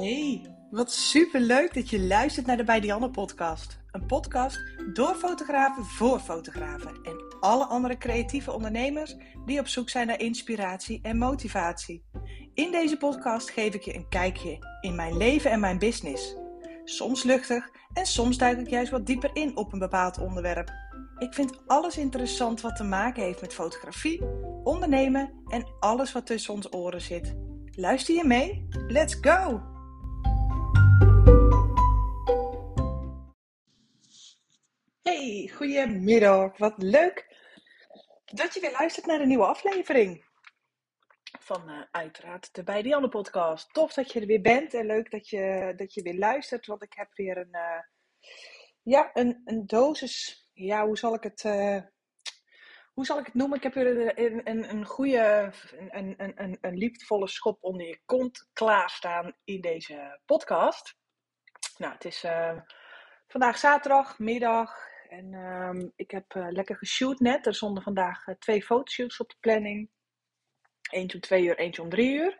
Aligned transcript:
Hey, 0.00 0.46
wat 0.70 0.92
super 0.92 1.40
leuk 1.40 1.74
dat 1.74 1.90
je 1.90 2.00
luistert 2.00 2.46
naar 2.46 2.56
de 2.56 2.64
Bij 2.64 2.80
Dianne 2.80 3.10
podcast. 3.10 3.78
Een 3.90 4.06
podcast 4.06 4.58
door 4.92 5.14
fotografen 5.14 5.84
voor 5.84 6.20
fotografen 6.20 6.98
en 7.02 7.36
alle 7.40 7.64
andere 7.64 7.98
creatieve 7.98 8.52
ondernemers 8.52 9.16
die 9.44 9.60
op 9.60 9.66
zoek 9.66 9.90
zijn 9.90 10.06
naar 10.06 10.20
inspiratie 10.20 11.00
en 11.02 11.18
motivatie. 11.18 12.04
In 12.54 12.70
deze 12.70 12.96
podcast 12.96 13.50
geef 13.50 13.74
ik 13.74 13.82
je 13.82 13.94
een 13.94 14.08
kijkje 14.08 14.58
in 14.80 14.94
mijn 14.94 15.16
leven 15.16 15.50
en 15.50 15.60
mijn 15.60 15.78
business. 15.78 16.36
Soms 16.84 17.22
luchtig 17.22 17.70
en 17.92 18.06
soms 18.06 18.38
duik 18.38 18.58
ik 18.58 18.68
juist 18.68 18.90
wat 18.90 19.06
dieper 19.06 19.30
in 19.32 19.56
op 19.56 19.72
een 19.72 19.78
bepaald 19.78 20.18
onderwerp. 20.18 20.70
Ik 21.18 21.34
vind 21.34 21.66
alles 21.66 21.96
interessant 21.96 22.60
wat 22.60 22.76
te 22.76 22.84
maken 22.84 23.22
heeft 23.22 23.40
met 23.40 23.54
fotografie, 23.54 24.22
ondernemen 24.64 25.32
en 25.48 25.66
alles 25.80 26.12
wat 26.12 26.26
tussen 26.26 26.54
ons 26.54 26.72
oren 26.72 27.00
zit. 27.00 27.36
Luister 27.70 28.14
je 28.14 28.24
mee? 28.24 28.66
Let's 28.86 29.18
go! 29.20 29.76
Hey, 35.18 35.50
goedemiddag. 35.54 36.56
Wat 36.56 36.74
leuk 36.76 37.26
dat 38.24 38.54
je 38.54 38.60
weer 38.60 38.72
luistert 38.72 39.06
naar 39.06 39.20
een 39.20 39.28
nieuwe 39.28 39.46
aflevering 39.46 40.24
van 41.40 41.70
uh, 41.70 41.82
uiteraard 41.90 42.54
de 42.54 42.62
Bij 42.62 42.82
Dianne 42.82 43.08
podcast. 43.08 43.72
Tof 43.72 43.94
dat 43.94 44.12
je 44.12 44.20
er 44.20 44.26
weer 44.26 44.40
bent 44.40 44.74
en 44.74 44.86
leuk 44.86 45.10
dat 45.10 45.28
je, 45.28 45.72
dat 45.76 45.94
je 45.94 46.02
weer 46.02 46.18
luistert, 46.18 46.66
want 46.66 46.82
ik 46.82 46.92
heb 46.92 47.08
weer 47.14 47.36
een, 47.36 47.48
uh, 47.52 47.80
ja, 48.82 49.10
een, 49.12 49.42
een 49.44 49.66
dosis, 49.66 50.48
ja, 50.52 50.86
hoe 50.86 50.98
zal 50.98 51.14
ik 51.14 51.22
het, 51.22 51.44
uh, 51.44 51.80
hoe 52.92 53.06
zal 53.06 53.18
ik 53.18 53.26
het 53.26 53.34
noemen? 53.34 53.56
Ik 53.56 53.62
heb 53.62 53.74
weer 53.74 54.18
een, 54.18 54.40
een, 54.44 54.70
een 54.70 54.84
goede, 54.84 55.52
een, 55.88 56.14
een, 56.16 56.32
een, 56.42 56.58
een 56.60 56.76
liefdevolle 56.76 57.28
schop 57.28 57.58
onder 57.60 57.86
je 57.86 58.00
kont 58.04 58.48
klaarstaan 58.52 59.36
in 59.44 59.60
deze 59.60 60.20
podcast. 60.26 60.96
Nou, 61.76 61.92
het 61.92 62.04
is 62.04 62.24
vandaag 63.26 63.58
zaterdag, 63.58 64.18
middag. 64.18 64.96
En 65.08 65.34
um, 65.34 65.92
ik 65.96 66.10
heb 66.10 66.34
uh, 66.34 66.46
lekker 66.50 66.76
geshoot 66.76 67.18
net. 67.18 67.46
Er 67.46 67.54
stonden 67.54 67.82
vandaag 67.82 68.26
uh, 68.26 68.34
twee 68.38 68.62
fotoshoots 68.62 69.20
op 69.20 69.28
de 69.28 69.36
planning. 69.40 69.90
Eentje 70.90 71.14
om 71.16 71.22
twee 71.22 71.44
uur, 71.44 71.58
eentje 71.58 71.82
om 71.82 71.88
drie 71.88 72.14
uur. 72.14 72.38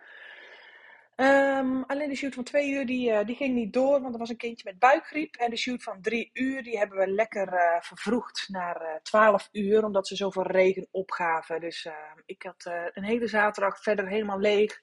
Um, 1.16 1.84
alleen 1.84 2.08
de 2.08 2.14
shoot 2.14 2.34
van 2.34 2.44
twee 2.44 2.70
uur 2.70 2.86
die, 2.86 3.10
uh, 3.10 3.24
die 3.24 3.36
ging 3.36 3.54
niet 3.54 3.72
door, 3.72 4.00
want 4.00 4.12
er 4.12 4.18
was 4.18 4.28
een 4.28 4.36
kindje 4.36 4.70
met 4.70 4.78
buikgriep. 4.78 5.36
En 5.36 5.50
de 5.50 5.56
shoot 5.56 5.82
van 5.82 6.02
drie 6.02 6.30
uur 6.32 6.62
die 6.62 6.78
hebben 6.78 6.98
we 6.98 7.10
lekker 7.10 7.78
vervroegd 7.80 8.48
naar 8.48 9.00
twaalf 9.02 9.48
uur, 9.52 9.84
omdat 9.84 10.06
ze 10.06 10.16
zoveel 10.16 10.46
regen 10.46 10.88
opgaven. 10.90 11.60
Dus 11.60 11.84
ehm, 11.84 12.18
ik 12.26 12.42
had 12.42 12.64
een 12.92 13.04
hele 13.04 13.26
zaterdag 13.26 13.82
verder 13.82 14.08
helemaal 14.08 14.38
leeg. 14.38 14.82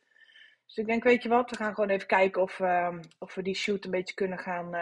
Dus 0.66 0.78
ik 0.78 0.86
denk, 0.86 1.04
weet 1.04 1.24
je 1.24 1.30
wat, 1.30 1.50
we 1.50 1.56
gaan 1.56 1.74
gewoon 1.74 1.90
even 1.90 2.08
kijken 2.08 2.42
of, 2.42 2.60
of 3.20 3.36
we 3.36 3.42
die 3.42 3.56
shoot 3.56 3.86
een 3.86 3.92
beetje 3.92 4.14
kunnen 4.14 4.40
gaan 4.40 4.76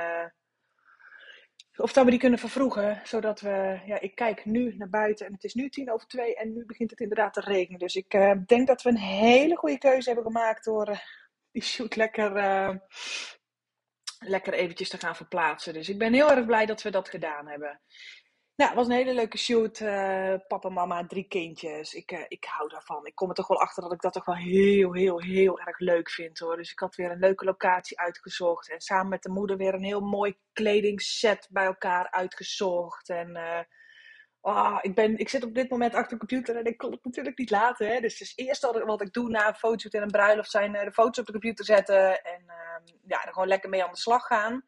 of 1.77 1.93
dat 1.93 2.05
we 2.05 2.09
die 2.09 2.19
kunnen 2.19 2.39
vervroegen, 2.39 3.01
zodat 3.03 3.41
we, 3.41 3.79
ja, 3.85 3.99
ik 3.99 4.15
kijk 4.15 4.45
nu 4.45 4.75
naar 4.77 4.89
buiten 4.89 5.25
en 5.25 5.33
het 5.33 5.43
is 5.43 5.53
nu 5.53 5.69
tien 5.69 5.91
over 5.91 6.07
twee 6.07 6.35
en 6.35 6.53
nu 6.53 6.65
begint 6.65 6.89
het 6.89 6.99
inderdaad 6.99 7.33
te 7.33 7.41
regenen. 7.41 7.79
Dus 7.79 7.95
ik 7.95 8.13
uh, 8.13 8.31
denk 8.45 8.67
dat 8.67 8.81
we 8.81 8.89
een 8.89 8.97
hele 8.97 9.55
goede 9.55 9.77
keuze 9.77 10.07
hebben 10.09 10.25
gemaakt 10.25 10.65
door 10.65 10.89
uh, 10.89 10.97
die 11.51 11.63
shoot 11.63 11.95
lekker, 11.95 12.37
uh, 12.37 12.75
lekker 14.19 14.53
eventjes 14.53 14.89
te 14.89 14.97
gaan 14.97 15.15
verplaatsen. 15.15 15.73
Dus 15.73 15.89
ik 15.89 15.97
ben 15.97 16.13
heel 16.13 16.31
erg 16.31 16.45
blij 16.45 16.65
dat 16.65 16.81
we 16.81 16.89
dat 16.89 17.09
gedaan 17.09 17.47
hebben. 17.47 17.81
Nou, 18.55 18.69
het 18.69 18.79
was 18.79 18.87
een 18.87 18.93
hele 18.93 19.13
leuke 19.13 19.37
shoot. 19.37 19.79
Uh, 19.79 20.35
papa, 20.47 20.69
mama, 20.69 21.05
drie 21.07 21.27
kindjes. 21.27 21.93
Ik, 21.93 22.11
uh, 22.11 22.19
ik 22.27 22.43
hou 22.43 22.69
daarvan. 22.69 23.05
Ik 23.05 23.15
kom 23.15 23.29
er 23.29 23.35
toch 23.35 23.47
wel 23.47 23.61
achter 23.61 23.83
dat 23.83 23.91
ik 23.91 24.01
dat 24.01 24.13
toch 24.13 24.25
wel 24.25 24.35
heel, 24.35 24.93
heel, 24.93 25.21
heel 25.21 25.59
erg 25.59 25.79
leuk 25.79 26.09
vind 26.09 26.39
hoor. 26.39 26.55
Dus 26.55 26.71
ik 26.71 26.79
had 26.79 26.95
weer 26.95 27.11
een 27.11 27.19
leuke 27.19 27.45
locatie 27.45 27.99
uitgezocht. 27.99 28.69
En 28.71 28.81
samen 28.81 29.09
met 29.09 29.23
de 29.23 29.29
moeder 29.29 29.57
weer 29.57 29.73
een 29.73 29.83
heel 29.83 30.01
mooi 30.01 30.37
kledingset 30.53 31.47
bij 31.51 31.65
elkaar 31.65 32.11
uitgezocht. 32.11 33.09
En 33.09 33.29
uh, 34.43 34.77
ik, 34.81 34.95
ben, 34.95 35.17
ik 35.17 35.29
zit 35.29 35.43
op 35.43 35.55
dit 35.55 35.69
moment 35.69 35.93
achter 35.93 36.11
de 36.11 36.25
computer 36.27 36.55
en 36.55 36.65
ik 36.65 36.77
kon 36.77 36.91
het 36.91 37.03
natuurlijk 37.03 37.37
niet 37.37 37.51
laten. 37.51 37.87
Hè. 37.87 37.99
Dus 37.99 38.19
het 38.19 38.27
is 38.27 38.45
eerst 38.45 38.61
wat 38.85 39.01
ik 39.01 39.13
doe 39.13 39.29
na 39.29 39.47
een 39.47 39.55
fotoshoot 39.55 39.93
en 39.93 40.01
een 40.01 40.11
bruiloft 40.11 40.51
zijn 40.51 40.71
de 40.71 40.91
foto's 40.91 41.19
op 41.19 41.25
de 41.25 41.31
computer 41.31 41.65
zetten. 41.65 42.23
En 42.23 42.43
ehm, 42.47 42.95
ja, 43.07 43.25
er 43.25 43.33
gewoon 43.33 43.47
lekker 43.47 43.69
mee 43.69 43.83
aan 43.83 43.91
de 43.91 43.97
slag 43.97 44.25
gaan. 44.25 44.63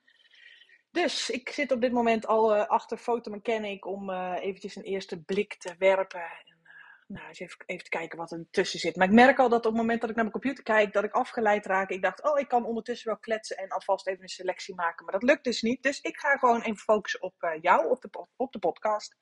Dus 0.96 1.30
ik 1.30 1.50
zit 1.50 1.72
op 1.72 1.82
dit 1.82 1.92
moment 1.92 2.28
al 2.28 2.56
uh, 2.56 2.68
achter 2.68 2.98
Photomechanic 2.98 3.86
om 3.86 4.10
uh, 4.10 4.34
eventjes 4.40 4.76
een 4.76 4.84
eerste 4.84 5.24
blik 5.24 5.56
te 5.58 5.76
werpen. 5.78 6.22
En, 6.22 6.58
uh, 6.64 6.70
nou, 7.08 7.28
eens 7.28 7.40
even, 7.40 7.64
even 7.66 7.84
te 7.84 7.90
kijken 7.90 8.18
wat 8.18 8.32
er 8.32 8.46
tussen 8.52 8.80
zit. 8.80 8.96
Maar 8.96 9.08
ik 9.08 9.14
merk 9.14 9.40
al 9.40 9.50
dat 9.50 9.66
op 9.66 9.72
het 9.72 9.82
moment 9.82 10.02
dat 10.02 10.10
ik 10.10 10.16
naar 10.16 10.26
mijn 10.26 10.42
computer 10.42 10.64
kijk, 10.64 10.94
dat 10.94 11.04
ik 11.04 11.12
afgeleid 11.12 11.66
raak. 11.66 11.90
Ik 11.90 12.02
dacht, 12.02 12.24
oh, 12.24 12.40
ik 12.40 12.48
kan 12.48 12.66
ondertussen 12.66 13.08
wel 13.08 13.20
kletsen 13.20 13.58
en 13.58 13.70
alvast 13.70 14.08
even 14.08 14.22
een 14.22 14.30
selectie 14.30 14.76
maken. 14.76 15.06
Maar 15.06 15.14
dat 15.14 15.30
lukt 15.30 15.44
dus 15.44 15.62
niet. 15.62 15.84
Dus 15.84 16.02
ik 16.02 16.18
ga 16.18 16.38
gewoon 16.38 16.62
even 16.62 16.78
focussen 16.78 17.22
op 17.22 17.58
jou, 17.62 17.90
op 17.90 18.02
de, 18.02 18.26
op 18.36 18.52
de 18.52 18.60
podcast. 18.60 19.18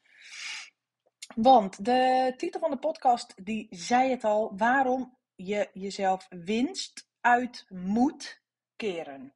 Want 1.35 1.85
de 1.85 2.33
titel 2.37 2.59
van 2.59 2.71
de 2.71 2.79
podcast, 2.79 3.45
die 3.45 3.67
zei 3.69 4.09
het 4.09 4.23
al. 4.23 4.53
Waarom 4.57 5.17
je 5.35 5.69
jezelf 5.73 6.27
winst 6.29 7.07
uit 7.21 7.65
moet 7.69 8.41
keren. 8.75 9.33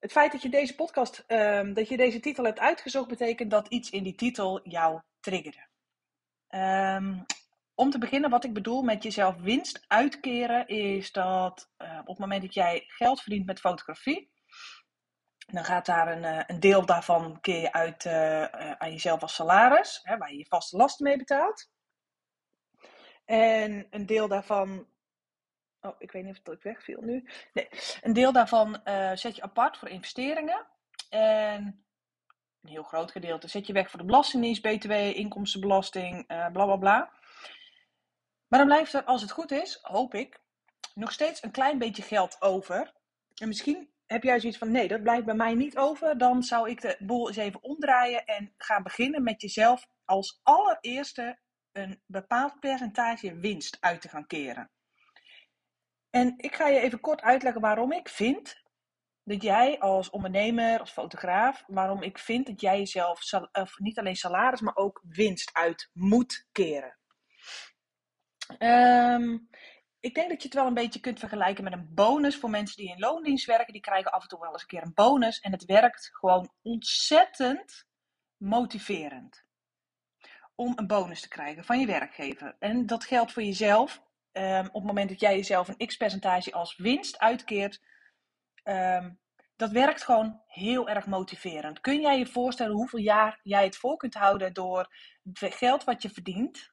Het 0.00 0.12
feit 0.12 0.32
dat 0.32 0.42
je 0.42 0.48
deze 0.48 0.74
podcast, 0.74 1.24
um, 1.26 1.74
dat 1.74 1.88
je 1.88 1.96
deze 1.96 2.20
titel 2.20 2.44
hebt 2.44 2.58
uitgezocht, 2.58 3.08
betekent 3.08 3.50
dat 3.50 3.68
iets 3.68 3.90
in 3.90 4.02
die 4.02 4.14
titel 4.14 4.68
jou 4.68 5.00
triggerde. 5.20 5.68
Um, 6.48 7.26
om 7.74 7.90
te 7.90 7.98
beginnen, 7.98 8.30
wat 8.30 8.44
ik 8.44 8.52
bedoel 8.52 8.82
met 8.82 9.02
jezelf 9.02 9.36
winst 9.36 9.84
uitkeren, 9.86 10.68
is 10.68 11.12
dat 11.12 11.70
uh, 11.78 11.98
op 12.00 12.06
het 12.06 12.18
moment 12.18 12.42
dat 12.42 12.54
jij 12.54 12.84
geld 12.86 13.20
verdient 13.22 13.46
met 13.46 13.60
fotografie, 13.60 14.32
dan 15.46 15.64
gaat 15.64 15.86
daar 15.86 16.16
een, 16.16 16.22
uh, 16.22 16.42
een 16.46 16.60
deel 16.60 16.86
daarvan 16.86 17.40
keer 17.40 17.72
uit 17.72 18.04
uh, 18.04 18.44
aan 18.72 18.90
jezelf 18.90 19.22
als 19.22 19.34
salaris, 19.34 20.00
hè, 20.02 20.16
waar 20.16 20.30
je 20.30 20.38
je 20.38 20.46
vaste 20.46 20.76
lasten 20.76 21.06
mee 21.06 21.16
betaalt. 21.16 21.70
En 23.24 23.86
een 23.90 24.06
deel 24.06 24.28
daarvan 24.28 24.88
Oh, 25.80 25.94
ik 25.98 26.12
weet 26.12 26.24
niet 26.24 26.38
of 26.38 26.52
het 26.52 26.62
wegviel 26.62 27.00
nu. 27.00 27.28
Nee, 27.52 27.68
een 28.00 28.12
deel 28.12 28.32
daarvan 28.32 28.80
uh, 28.84 29.10
zet 29.14 29.36
je 29.36 29.42
apart 29.42 29.76
voor 29.76 29.88
investeringen. 29.88 30.66
En 31.08 31.84
een 32.62 32.70
heel 32.70 32.82
groot 32.82 33.10
gedeelte 33.10 33.48
zet 33.48 33.66
je 33.66 33.72
weg 33.72 33.90
voor 33.90 33.98
de 33.98 34.06
belastingdienst, 34.06 34.62
BTW, 34.62 34.90
inkomstenbelasting, 34.90 36.30
uh, 36.30 36.46
bla 36.50 36.64
bla 36.64 36.76
bla. 36.76 37.12
Maar 38.48 38.58
dan 38.58 38.68
blijft 38.68 38.92
er, 38.92 39.04
als 39.04 39.22
het 39.22 39.30
goed 39.30 39.50
is, 39.50 39.78
hoop 39.82 40.14
ik, 40.14 40.40
nog 40.94 41.12
steeds 41.12 41.42
een 41.42 41.50
klein 41.50 41.78
beetje 41.78 42.02
geld 42.02 42.42
over. 42.42 42.92
En 43.34 43.48
misschien 43.48 43.90
heb 44.06 44.22
jij 44.22 44.40
zoiets 44.40 44.58
van: 44.58 44.70
nee, 44.70 44.88
dat 44.88 45.02
blijft 45.02 45.24
bij 45.24 45.34
mij 45.34 45.54
niet 45.54 45.76
over. 45.76 46.18
Dan 46.18 46.42
zou 46.42 46.70
ik 46.70 46.80
de 46.80 46.96
boel 46.98 47.28
eens 47.28 47.36
even 47.36 47.62
omdraaien 47.62 48.24
en 48.24 48.54
gaan 48.56 48.82
beginnen 48.82 49.22
met 49.22 49.40
jezelf 49.40 49.86
als 50.04 50.40
allereerste 50.42 51.38
een 51.72 52.02
bepaald 52.06 52.60
percentage 52.60 53.38
winst 53.38 53.76
uit 53.80 54.00
te 54.00 54.08
gaan 54.08 54.26
keren. 54.26 54.70
En 56.10 56.34
ik 56.36 56.54
ga 56.54 56.68
je 56.68 56.80
even 56.80 57.00
kort 57.00 57.20
uitleggen 57.22 57.60
waarom 57.60 57.92
ik 57.92 58.08
vind 58.08 58.62
dat 59.24 59.42
jij 59.42 59.78
als 59.78 60.10
ondernemer, 60.10 60.80
als 60.80 60.90
fotograaf, 60.90 61.64
waarom 61.66 62.02
ik 62.02 62.18
vind 62.18 62.46
dat 62.46 62.60
jij 62.60 62.78
jezelf 62.78 63.20
niet 63.76 63.98
alleen 63.98 64.16
salaris, 64.16 64.60
maar 64.60 64.76
ook 64.76 65.02
winst 65.08 65.50
uit 65.52 65.90
moet 65.92 66.48
keren. 66.52 66.98
Um, 68.58 69.48
ik 70.00 70.14
denk 70.14 70.28
dat 70.28 70.42
je 70.42 70.48
het 70.48 70.56
wel 70.56 70.66
een 70.66 70.74
beetje 70.74 71.00
kunt 71.00 71.18
vergelijken 71.18 71.64
met 71.64 71.72
een 71.72 71.94
bonus 71.94 72.36
voor 72.36 72.50
mensen 72.50 72.76
die 72.76 72.90
in 72.90 72.98
loondienst 72.98 73.46
werken. 73.46 73.72
Die 73.72 73.82
krijgen 73.82 74.12
af 74.12 74.22
en 74.22 74.28
toe 74.28 74.40
wel 74.40 74.52
eens 74.52 74.62
een 74.62 74.68
keer 74.68 74.82
een 74.82 74.94
bonus. 74.94 75.40
En 75.40 75.52
het 75.52 75.64
werkt 75.64 76.08
gewoon 76.12 76.52
ontzettend 76.62 77.86
motiverend 78.36 79.44
om 80.54 80.72
een 80.76 80.86
bonus 80.86 81.20
te 81.20 81.28
krijgen 81.28 81.64
van 81.64 81.80
je 81.80 81.86
werkgever. 81.86 82.56
En 82.58 82.86
dat 82.86 83.04
geldt 83.04 83.32
voor 83.32 83.42
jezelf 83.42 84.02
um, 84.32 84.66
op 84.66 84.74
het 84.74 84.84
moment 84.84 85.08
dat 85.08 85.20
jij 85.20 85.36
jezelf 85.36 85.68
een 85.68 85.86
x-percentage 85.86 86.52
als 86.52 86.76
winst 86.76 87.18
uitkeert, 87.18 87.80
um, 88.64 89.20
dat 89.56 89.70
werkt 89.70 90.04
gewoon 90.04 90.42
heel 90.46 90.88
erg 90.88 91.06
motiverend. 91.06 91.80
Kun 91.80 92.00
jij 92.00 92.18
je 92.18 92.26
voorstellen 92.26 92.74
hoeveel 92.74 92.98
jaar 92.98 93.40
jij 93.42 93.64
het 93.64 93.76
voor 93.76 93.96
kunt 93.96 94.14
houden 94.14 94.52
door 94.52 94.94
het 95.32 95.54
geld 95.54 95.84
wat 95.84 96.02
je 96.02 96.10
verdient 96.10 96.72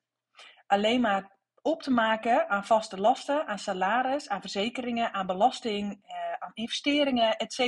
alleen 0.68 1.01
maar 1.01 1.36
op 1.62 1.81
te 1.81 1.92
maken 1.92 2.50
aan 2.50 2.65
vaste 2.65 3.00
lasten, 3.00 3.48
aan 3.48 3.59
salaris, 3.59 4.30
aan 4.30 4.42
verzekeringen, 4.42 5.13
aan 5.13 5.25
belasting, 5.25 6.04
uh, 6.06 6.33
aan 6.39 6.51
investeringen, 6.54 7.38
etc. 7.38 7.59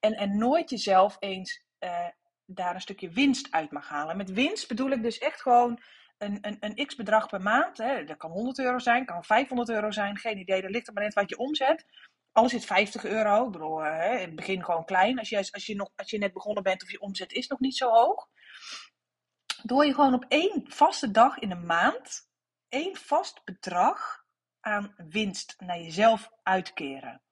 En, 0.00 0.12
en 0.12 0.38
nooit 0.38 0.70
jezelf 0.70 1.16
eens 1.18 1.64
uh, 1.80 2.06
daar 2.46 2.74
een 2.74 2.80
stukje 2.80 3.08
winst 3.08 3.50
uit 3.50 3.70
mag 3.70 3.88
halen. 3.88 4.16
Met 4.16 4.32
winst 4.32 4.68
bedoel 4.68 4.90
ik 4.90 5.02
dus 5.02 5.18
echt 5.18 5.42
gewoon 5.42 5.80
een, 6.22 6.38
een, 6.40 6.56
een 6.60 6.86
x 6.86 6.94
bedrag 6.94 7.28
per 7.28 7.40
maand. 7.40 7.78
Hè, 7.78 8.04
dat 8.04 8.16
kan 8.16 8.30
100 8.30 8.58
euro 8.58 8.78
zijn, 8.78 9.06
kan 9.06 9.24
500 9.24 9.68
euro 9.68 9.90
zijn, 9.90 10.18
geen 10.18 10.38
idee. 10.38 10.62
Dat 10.62 10.70
ligt 10.70 10.86
er 10.86 10.92
maar 10.92 11.02
net 11.02 11.14
wat 11.14 11.28
je 11.28 11.38
omzet. 11.38 11.84
Alles 12.32 12.54
is 12.54 12.64
50 12.64 13.04
euro. 13.04 13.50
Bedoel, 13.50 13.78
hè, 13.78 14.16
in 14.16 14.26
het 14.26 14.36
begin 14.36 14.64
gewoon 14.64 14.84
klein. 14.84 15.18
Als 15.18 15.28
je, 15.28 15.36
als, 15.36 15.66
je 15.66 15.76
nog, 15.76 15.90
als 15.96 16.10
je 16.10 16.18
net 16.18 16.32
begonnen 16.32 16.62
bent 16.62 16.82
of 16.82 16.90
je 16.90 17.00
omzet 17.00 17.32
is 17.32 17.46
nog 17.46 17.60
niet 17.60 17.76
zo 17.76 17.90
hoog. 17.90 18.28
Door 19.62 19.86
je 19.86 19.94
gewoon 19.94 20.14
op 20.14 20.24
één 20.28 20.64
vaste 20.64 21.10
dag 21.10 21.38
in 21.38 21.50
een 21.50 21.66
maand 21.66 22.30
één 22.68 22.96
vast 22.96 23.44
bedrag 23.44 24.24
aan 24.60 24.94
winst 24.96 25.54
naar 25.58 25.78
jezelf 25.78 26.30
uitkeren. 26.42 27.22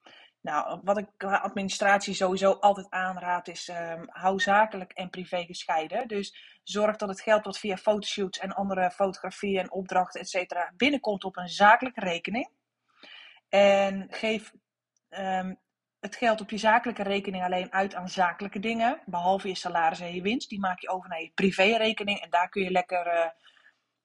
Nou, 0.41 0.81
wat 0.85 0.99
ik 0.99 1.07
qua 1.17 1.37
administratie 1.37 2.15
sowieso 2.15 2.53
altijd 2.53 2.91
aanraad 2.91 3.49
is, 3.49 3.69
um, 3.69 4.05
hou 4.09 4.41
zakelijk 4.41 4.93
en 4.93 5.11
privé 5.11 5.45
gescheiden. 5.45 6.09
Dus 6.09 6.60
zorg 6.71 6.97
dat 6.97 7.09
het 7.09 7.21
geld 7.21 7.45
wat 7.45 7.59
via 7.59 7.77
fotoshoots 7.77 8.39
en 8.39 8.53
andere 8.53 8.91
fotografie 8.91 9.59
en 9.59 9.73
opdrachten, 9.73 10.21
et 10.21 10.29
cetera, 10.29 10.73
binnenkomt 10.77 11.25
op 11.25 11.37
een 11.37 11.49
zakelijke 11.49 12.01
rekening. 12.01 12.51
En 13.49 14.07
geef 14.11 14.53
um, 15.11 15.59
het 16.01 16.17
geld 16.17 16.41
op 16.41 16.51
je 16.51 16.59
zakelijke 16.59 17.03
rekening 17.03 17.45
alleen 17.45 17.73
uit 17.73 17.95
aan 17.95 18.09
zakelijke 18.09 18.59
dingen. 18.59 19.01
Behalve 19.07 19.49
je 19.49 19.55
salaris 19.55 20.01
en 20.01 20.15
je 20.15 20.23
winst. 20.23 20.49
Die 20.49 20.61
maak 20.61 20.81
je 20.81 20.89
over 20.89 21.09
naar 21.09 21.23
je 21.23 21.33
privérekening. 21.35 22.21
En 22.21 22.31
daar 22.31 22.49
kun 22.49 22.63
je 22.63 22.71
lekker 22.71 23.07
uh, 23.07 23.27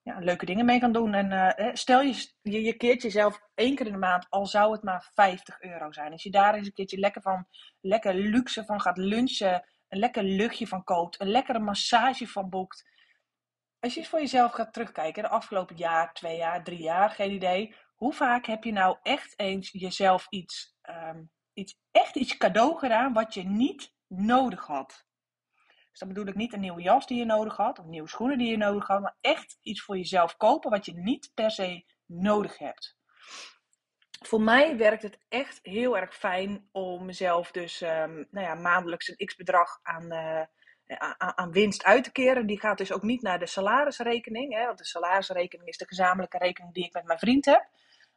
ja, 0.02 0.20
leuke 0.20 0.46
dingen 0.46 0.66
mee 0.66 0.80
gaan 0.80 0.92
doen. 0.92 1.14
En 1.14 1.32
uh, 1.32 1.70
stel 1.74 2.02
je, 2.02 2.30
je, 2.42 2.64
je 2.64 2.74
keert 2.74 3.02
jezelf 3.02 3.40
één 3.56 3.76
keer 3.76 3.86
in 3.86 3.92
de 3.92 3.98
maand, 3.98 4.26
al 4.30 4.46
zou 4.46 4.72
het 4.72 4.84
maar 4.84 5.12
50 5.14 5.62
euro 5.62 5.92
zijn. 5.92 6.12
Als 6.12 6.24
je 6.24 6.32
daar 6.32 6.54
eens 6.54 6.68
een 6.68 6.74
keertje 6.74 7.00
lekker 7.00 7.22
van, 7.22 7.48
lekker 7.82 8.14
luxe 8.14 8.66
van 8.66 8.82
gaat 8.82 8.98
lunchen, 8.98 9.66
een 9.96 10.02
lekker 10.02 10.24
luchtje 10.24 10.68
van 10.68 10.84
koopt, 10.84 11.20
een 11.20 11.32
lekkere 11.32 11.60
massage 11.60 12.28
van 12.28 12.50
boekt. 12.50 12.90
Als 13.80 13.94
je 13.94 14.00
eens 14.00 14.10
voor 14.10 14.20
jezelf 14.20 14.52
gaat 14.52 14.74
terugkijken, 14.74 15.24
de 15.24 15.30
afgelopen 15.30 15.76
jaar, 15.76 16.14
twee 16.14 16.38
jaar, 16.38 16.64
drie 16.64 16.82
jaar, 16.82 17.10
geen 17.10 17.32
idee. 17.32 17.76
Hoe 17.96 18.14
vaak 18.14 18.46
heb 18.46 18.64
je 18.64 18.72
nou 18.72 18.98
echt 19.02 19.40
eens 19.40 19.72
jezelf 19.72 20.28
iets, 20.30 20.76
um, 20.90 21.32
iets 21.54 21.80
echt 21.92 22.16
iets 22.16 22.38
cadeau 22.38 22.78
gedaan 22.78 23.14
wat 23.14 23.34
je 23.34 23.44
niet 23.44 23.94
nodig 24.08 24.66
had? 24.66 25.06
Dus 25.90 26.00
dan 26.00 26.08
bedoel 26.08 26.28
ik 26.28 26.36
niet 26.36 26.54
een 26.54 26.60
nieuwe 26.60 26.82
jas 26.82 27.08
die 27.08 27.18
je 27.18 27.26
nodig 27.26 27.58
had, 27.58 27.80
of 27.80 27.86
nieuwe 27.86 28.10
schoenen 28.10 28.38
die 28.38 28.50
je 28.50 28.58
nodig 28.58 28.88
had, 28.88 29.02
maar 29.02 29.18
echt 29.22 29.58
iets 29.62 29.82
voor 29.82 29.98
jezelf 29.98 30.38
kopen 30.38 30.70
wat 30.70 30.86
je 30.86 30.94
niet 30.94 31.32
per 31.34 31.52
se 31.52 31.86
nodig 32.06 32.58
hebt. 32.58 32.98
Voor 34.22 34.42
mij 34.42 34.78
werkt 34.78 35.04
het 35.04 35.18
echt 35.30 35.60
heel 35.64 35.98
erg 35.98 36.16
fijn 36.16 36.70
om 36.72 37.06
mezelf 37.06 37.52
dus 37.52 37.82
um, 37.82 38.28
nou 38.32 38.46
ja, 38.46 38.56
maandelijks 38.56 39.08
een 39.08 39.26
x-bedrag 39.26 39.80
aan, 39.84 40.14
uh, 40.14 40.42
aan, 41.18 41.52
winst 41.52 41.84
uit 41.84 42.04
te 42.04 42.12
keren. 42.12 42.46
Die 42.46 42.60
gaat 42.60 42.78
dus 42.78 42.92
ook 42.92 43.04
niet 43.04 43.22
naar 43.22 43.40
de 43.40 43.48
salarisrekening, 43.48 44.54
hè, 44.54 44.66
want 44.66 44.78
de 44.78 44.86
salarisrekening 44.86 45.70
is 45.70 45.78
de 45.78 45.88
gezamenlijke 45.88 46.38
rekening 46.38 46.74
die 46.74 46.86
ik 46.86 46.94
met 46.94 47.06
mijn 47.06 47.20
vriend 47.20 47.46
heb. 47.46 47.70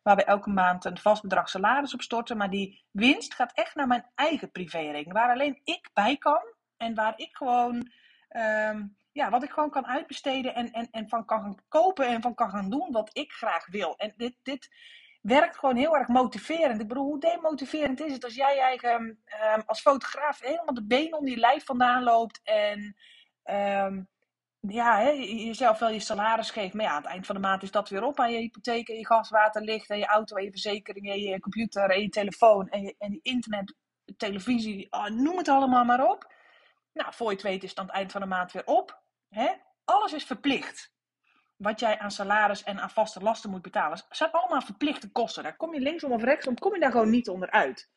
Waar 0.02 0.16
we 0.16 0.24
elke 0.24 0.50
maand 0.50 0.84
een 0.84 0.98
vast 0.98 1.22
bedrag 1.22 1.48
salaris 1.48 1.94
op 1.94 2.02
storten. 2.02 2.36
Maar 2.36 2.50
die 2.50 2.84
winst 2.90 3.34
gaat 3.34 3.52
echt 3.54 3.74
naar 3.74 3.86
mijn 3.86 4.06
eigen 4.14 4.50
privérekening. 4.50 5.12
Waar 5.12 5.30
alleen 5.30 5.60
ik 5.64 5.90
bij 5.94 6.16
kan 6.16 6.54
en 6.76 6.94
waar 6.94 7.12
ik 7.16 7.36
gewoon, 7.36 7.90
um, 8.36 8.96
ja, 9.12 9.30
wat 9.30 9.42
ik 9.42 9.50
gewoon 9.50 9.70
kan 9.70 9.86
uitbesteden 9.86 10.54
en, 10.54 10.72
en, 10.72 10.88
en 10.90 11.08
van 11.08 11.24
kan 11.24 11.40
gaan 11.40 11.58
kopen 11.68 12.06
en 12.06 12.22
van 12.22 12.34
kan 12.34 12.50
gaan 12.50 12.70
doen 12.70 12.92
wat 12.92 13.10
ik 13.12 13.32
graag 13.32 13.66
wil. 13.66 13.96
En 13.96 14.14
dit, 14.16 14.34
dit 14.42 14.68
werkt 15.28 15.58
gewoon 15.58 15.76
heel 15.76 15.96
erg 15.96 16.08
motiverend. 16.08 16.80
Ik 16.80 16.88
bedoel, 16.88 17.04
hoe 17.04 17.20
demotiverend 17.20 18.00
is 18.00 18.12
het 18.12 18.24
als 18.24 18.34
jij 18.34 18.58
eigen, 18.58 19.00
um, 19.54 19.62
als 19.66 19.80
fotograaf 19.80 20.40
helemaal 20.40 20.74
de 20.74 20.86
benen 20.86 21.18
onder 21.18 21.30
je 21.30 21.40
lijf 21.40 21.64
vandaan 21.64 22.02
loopt 22.02 22.40
en 22.42 22.96
um, 23.44 24.08
ja, 24.60 25.12
jezelf 25.12 25.78
wel 25.78 25.90
je 25.90 26.00
salaris 26.00 26.50
geeft. 26.50 26.74
Maar 26.74 26.84
ja, 26.84 26.90
aan 26.90 27.02
het 27.02 27.10
eind 27.10 27.26
van 27.26 27.34
de 27.34 27.40
maand 27.40 27.62
is 27.62 27.70
dat 27.70 27.88
weer 27.88 28.02
op 28.02 28.20
aan 28.20 28.32
je 28.32 28.38
hypotheek 28.38 28.88
en 28.88 28.96
je 28.96 29.06
gas, 29.06 29.30
water, 29.30 29.62
licht 29.62 29.90
en 29.90 29.98
je 29.98 30.06
auto 30.06 30.36
en 30.36 30.44
je 30.44 30.50
verzekering 30.50 31.10
en 31.10 31.20
je 31.20 31.40
computer 31.40 31.90
en 31.90 32.02
je 32.02 32.08
telefoon 32.08 32.68
en 32.68 32.82
je, 32.82 32.94
en 32.98 33.18
internet, 33.22 33.74
televisie, 34.16 34.86
oh, 34.90 35.06
noem 35.06 35.36
het 35.36 35.48
allemaal 35.48 35.84
maar 35.84 36.10
op. 36.10 36.32
Nou, 36.92 37.14
voor 37.14 37.26
je 37.26 37.32
het 37.32 37.42
weet 37.42 37.62
is 37.62 37.70
het 37.70 37.78
aan 37.78 37.86
het 37.86 37.94
eind 37.94 38.12
van 38.12 38.20
de 38.20 38.26
maand 38.26 38.52
weer 38.52 38.66
op. 38.66 39.02
Hè? 39.28 39.52
Alles 39.84 40.12
is 40.12 40.24
verplicht. 40.24 40.92
Wat 41.58 41.80
jij 41.80 41.98
aan 41.98 42.10
salaris 42.10 42.62
en 42.62 42.80
aan 42.80 42.90
vaste 42.90 43.20
lasten 43.20 43.50
moet 43.50 43.62
betalen, 43.62 44.02
zijn 44.10 44.30
allemaal 44.30 44.60
verplichte 44.60 45.10
kosten. 45.10 45.42
Daar 45.42 45.56
kom 45.56 45.74
je 45.74 45.80
linksom 45.80 46.12
of 46.12 46.22
rechtsom, 46.22 46.58
kom 46.58 46.74
je 46.74 46.80
daar 46.80 46.90
gewoon 46.90 47.10
niet 47.10 47.28
onderuit. 47.28 47.90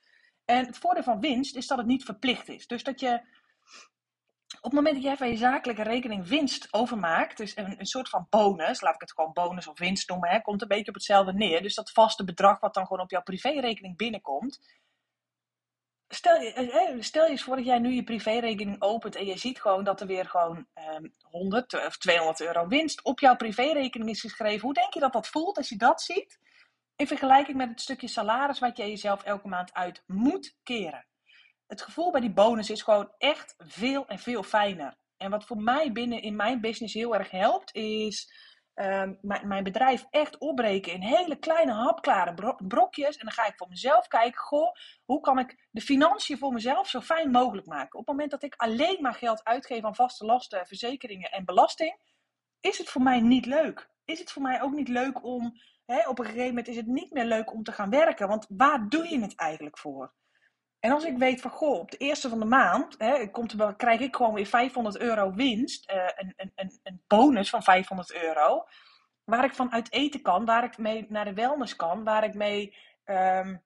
En 0.45 0.65
het 0.65 0.77
voordeel 0.77 1.03
van 1.03 1.19
winst 1.19 1.55
is 1.55 1.67
dat 1.67 1.77
het 1.77 1.87
niet 1.87 2.03
verplicht 2.03 2.49
is. 2.49 2.67
Dus 2.67 2.83
dat 2.83 2.99
je 2.99 3.21
op 4.55 4.71
het 4.71 4.73
moment 4.73 4.95
dat 4.95 5.03
jij 5.03 5.17
van 5.17 5.29
je 5.29 5.37
zakelijke 5.37 5.83
rekening 5.83 6.27
winst 6.27 6.67
overmaakt, 6.73 7.37
dus 7.37 7.57
een, 7.57 7.85
soort 7.85 8.09
van 8.09 8.27
bonus, 8.29 8.81
laat 8.81 8.93
ik 8.93 9.01
het 9.01 9.13
gewoon 9.13 9.33
bonus 9.33 9.67
of 9.67 9.79
winst 9.79 10.09
noemen, 10.09 10.29
hè, 10.29 10.41
komt 10.41 10.61
een 10.61 10.67
beetje 10.67 10.87
op 10.87 10.93
hetzelfde 10.93 11.33
neer. 11.33 11.61
Dus 11.61 11.75
dat 11.75 11.91
vaste 11.91 12.23
bedrag 12.23 12.59
wat 12.59 12.73
dan 12.73 12.85
gewoon 12.87 13.01
op 13.01 13.11
jouw 13.11 13.21
privérekening 13.21 13.97
binnenkomt, 13.97 14.59
Stel 16.13 16.41
je, 16.41 16.53
eh, 16.53 16.89
eh, 16.89 17.01
stel 17.01 17.23
je 17.23 17.29
eens 17.29 17.43
voor 17.43 17.55
dat 17.55 17.65
jij 17.65 17.79
nu 17.79 17.93
je 17.93 18.03
privérekening 18.03 18.81
opent 18.81 19.15
en 19.15 19.25
je 19.25 19.37
ziet 19.37 19.61
gewoon 19.61 19.83
dat 19.83 20.01
er 20.01 20.07
weer 20.07 20.25
gewoon 20.25 20.67
um, 20.95 21.13
100 21.21 21.85
of 21.85 21.97
200 21.97 22.41
euro 22.41 22.67
winst 22.67 23.03
op 23.03 23.19
jouw 23.19 23.35
privérekening 23.35 24.09
is 24.09 24.21
geschreven. 24.21 24.61
Hoe 24.61 24.73
denk 24.73 24.93
je 24.93 24.99
dat 24.99 25.13
dat 25.13 25.27
voelt 25.27 25.57
als 25.57 25.69
je 25.69 25.77
dat 25.77 26.01
ziet? 26.01 26.39
In 26.95 27.07
vergelijking 27.07 27.57
met 27.57 27.69
het 27.69 27.81
stukje 27.81 28.07
salaris 28.07 28.59
wat 28.59 28.77
je 28.77 28.87
jezelf 28.87 29.23
elke 29.23 29.47
maand 29.47 29.73
uit 29.73 30.03
moet 30.07 30.55
keren. 30.63 31.05
Het 31.67 31.81
gevoel 31.81 32.11
bij 32.11 32.21
die 32.21 32.33
bonus 32.33 32.69
is 32.69 32.81
gewoon 32.81 33.11
echt 33.17 33.55
veel 33.57 34.07
en 34.07 34.19
veel 34.19 34.43
fijner. 34.43 34.97
En 35.17 35.29
wat 35.29 35.45
voor 35.45 35.57
mij 35.57 35.91
binnen 35.91 36.21
in 36.21 36.35
mijn 36.35 36.61
business 36.61 36.93
heel 36.93 37.15
erg 37.15 37.31
helpt, 37.31 37.75
is 37.75 38.33
Ehm, 38.73 39.13
mijn 39.21 39.63
bedrijf 39.63 40.05
echt 40.09 40.37
opbreken 40.37 40.93
in 40.93 41.01
hele 41.01 41.35
kleine 41.35 41.71
hapklare 41.71 42.55
brokjes. 42.67 43.17
En 43.17 43.25
dan 43.25 43.33
ga 43.33 43.47
ik 43.47 43.57
voor 43.57 43.67
mezelf 43.67 44.07
kijken, 44.07 44.41
goh, 44.41 44.71
hoe 45.05 45.19
kan 45.19 45.39
ik 45.39 45.67
de 45.71 45.81
financiën 45.81 46.37
voor 46.37 46.53
mezelf 46.53 46.87
zo 46.87 47.01
fijn 47.01 47.31
mogelijk 47.31 47.67
maken? 47.67 47.99
Op 47.99 48.05
het 48.05 48.15
moment 48.15 48.31
dat 48.31 48.43
ik 48.43 48.55
alleen 48.55 48.97
maar 49.01 49.13
geld 49.13 49.43
uitgeef 49.43 49.83
aan 49.83 49.95
vaste 49.95 50.25
lasten, 50.25 50.65
verzekeringen 50.65 51.31
en 51.31 51.45
belasting, 51.45 51.95
is 52.59 52.77
het 52.77 52.89
voor 52.89 53.01
mij 53.01 53.19
niet 53.19 53.45
leuk. 53.45 53.89
Is 54.05 54.19
het 54.19 54.31
voor 54.31 54.41
mij 54.41 54.61
ook 54.61 54.73
niet 54.73 54.87
leuk 54.87 55.23
om, 55.23 55.59
hè, 55.85 56.07
op 56.07 56.19
een 56.19 56.25
gegeven 56.25 56.47
moment 56.47 56.67
is 56.67 56.75
het 56.75 56.87
niet 56.87 57.11
meer 57.11 57.25
leuk 57.25 57.53
om 57.53 57.63
te 57.63 57.71
gaan 57.71 57.89
werken. 57.89 58.27
Want 58.27 58.45
waar 58.49 58.89
doe 58.89 59.09
je 59.09 59.19
het 59.19 59.35
eigenlijk 59.35 59.77
voor? 59.77 60.13
En 60.81 60.91
als 60.91 61.03
ik 61.05 61.17
weet 61.17 61.41
van, 61.41 61.51
goh, 61.51 61.79
op 61.79 61.91
de 61.91 61.97
eerste 61.97 62.29
van 62.29 62.39
de 62.39 62.45
maand 62.45 62.95
hè, 62.97 63.13
er, 63.13 63.75
krijg 63.75 63.99
ik 63.99 64.15
gewoon 64.15 64.33
weer 64.33 64.45
500 64.45 64.97
euro 64.97 65.33
winst, 65.33 65.91
uh, 65.91 66.03
een, 66.15 66.51
een, 66.55 66.79
een 66.83 67.03
bonus 67.07 67.49
van 67.49 67.63
500 67.63 68.13
euro, 68.13 68.67
waar 69.23 69.43
ik 69.43 69.53
van 69.53 69.71
uit 69.71 69.91
eten 69.91 70.21
kan, 70.21 70.45
waar 70.45 70.63
ik 70.63 70.77
mee 70.77 71.05
naar 71.09 71.25
de 71.25 71.33
wellness 71.33 71.75
kan, 71.75 72.03
waar 72.03 72.23
ik 72.23 72.33
mee 72.33 72.75
um, 73.05 73.63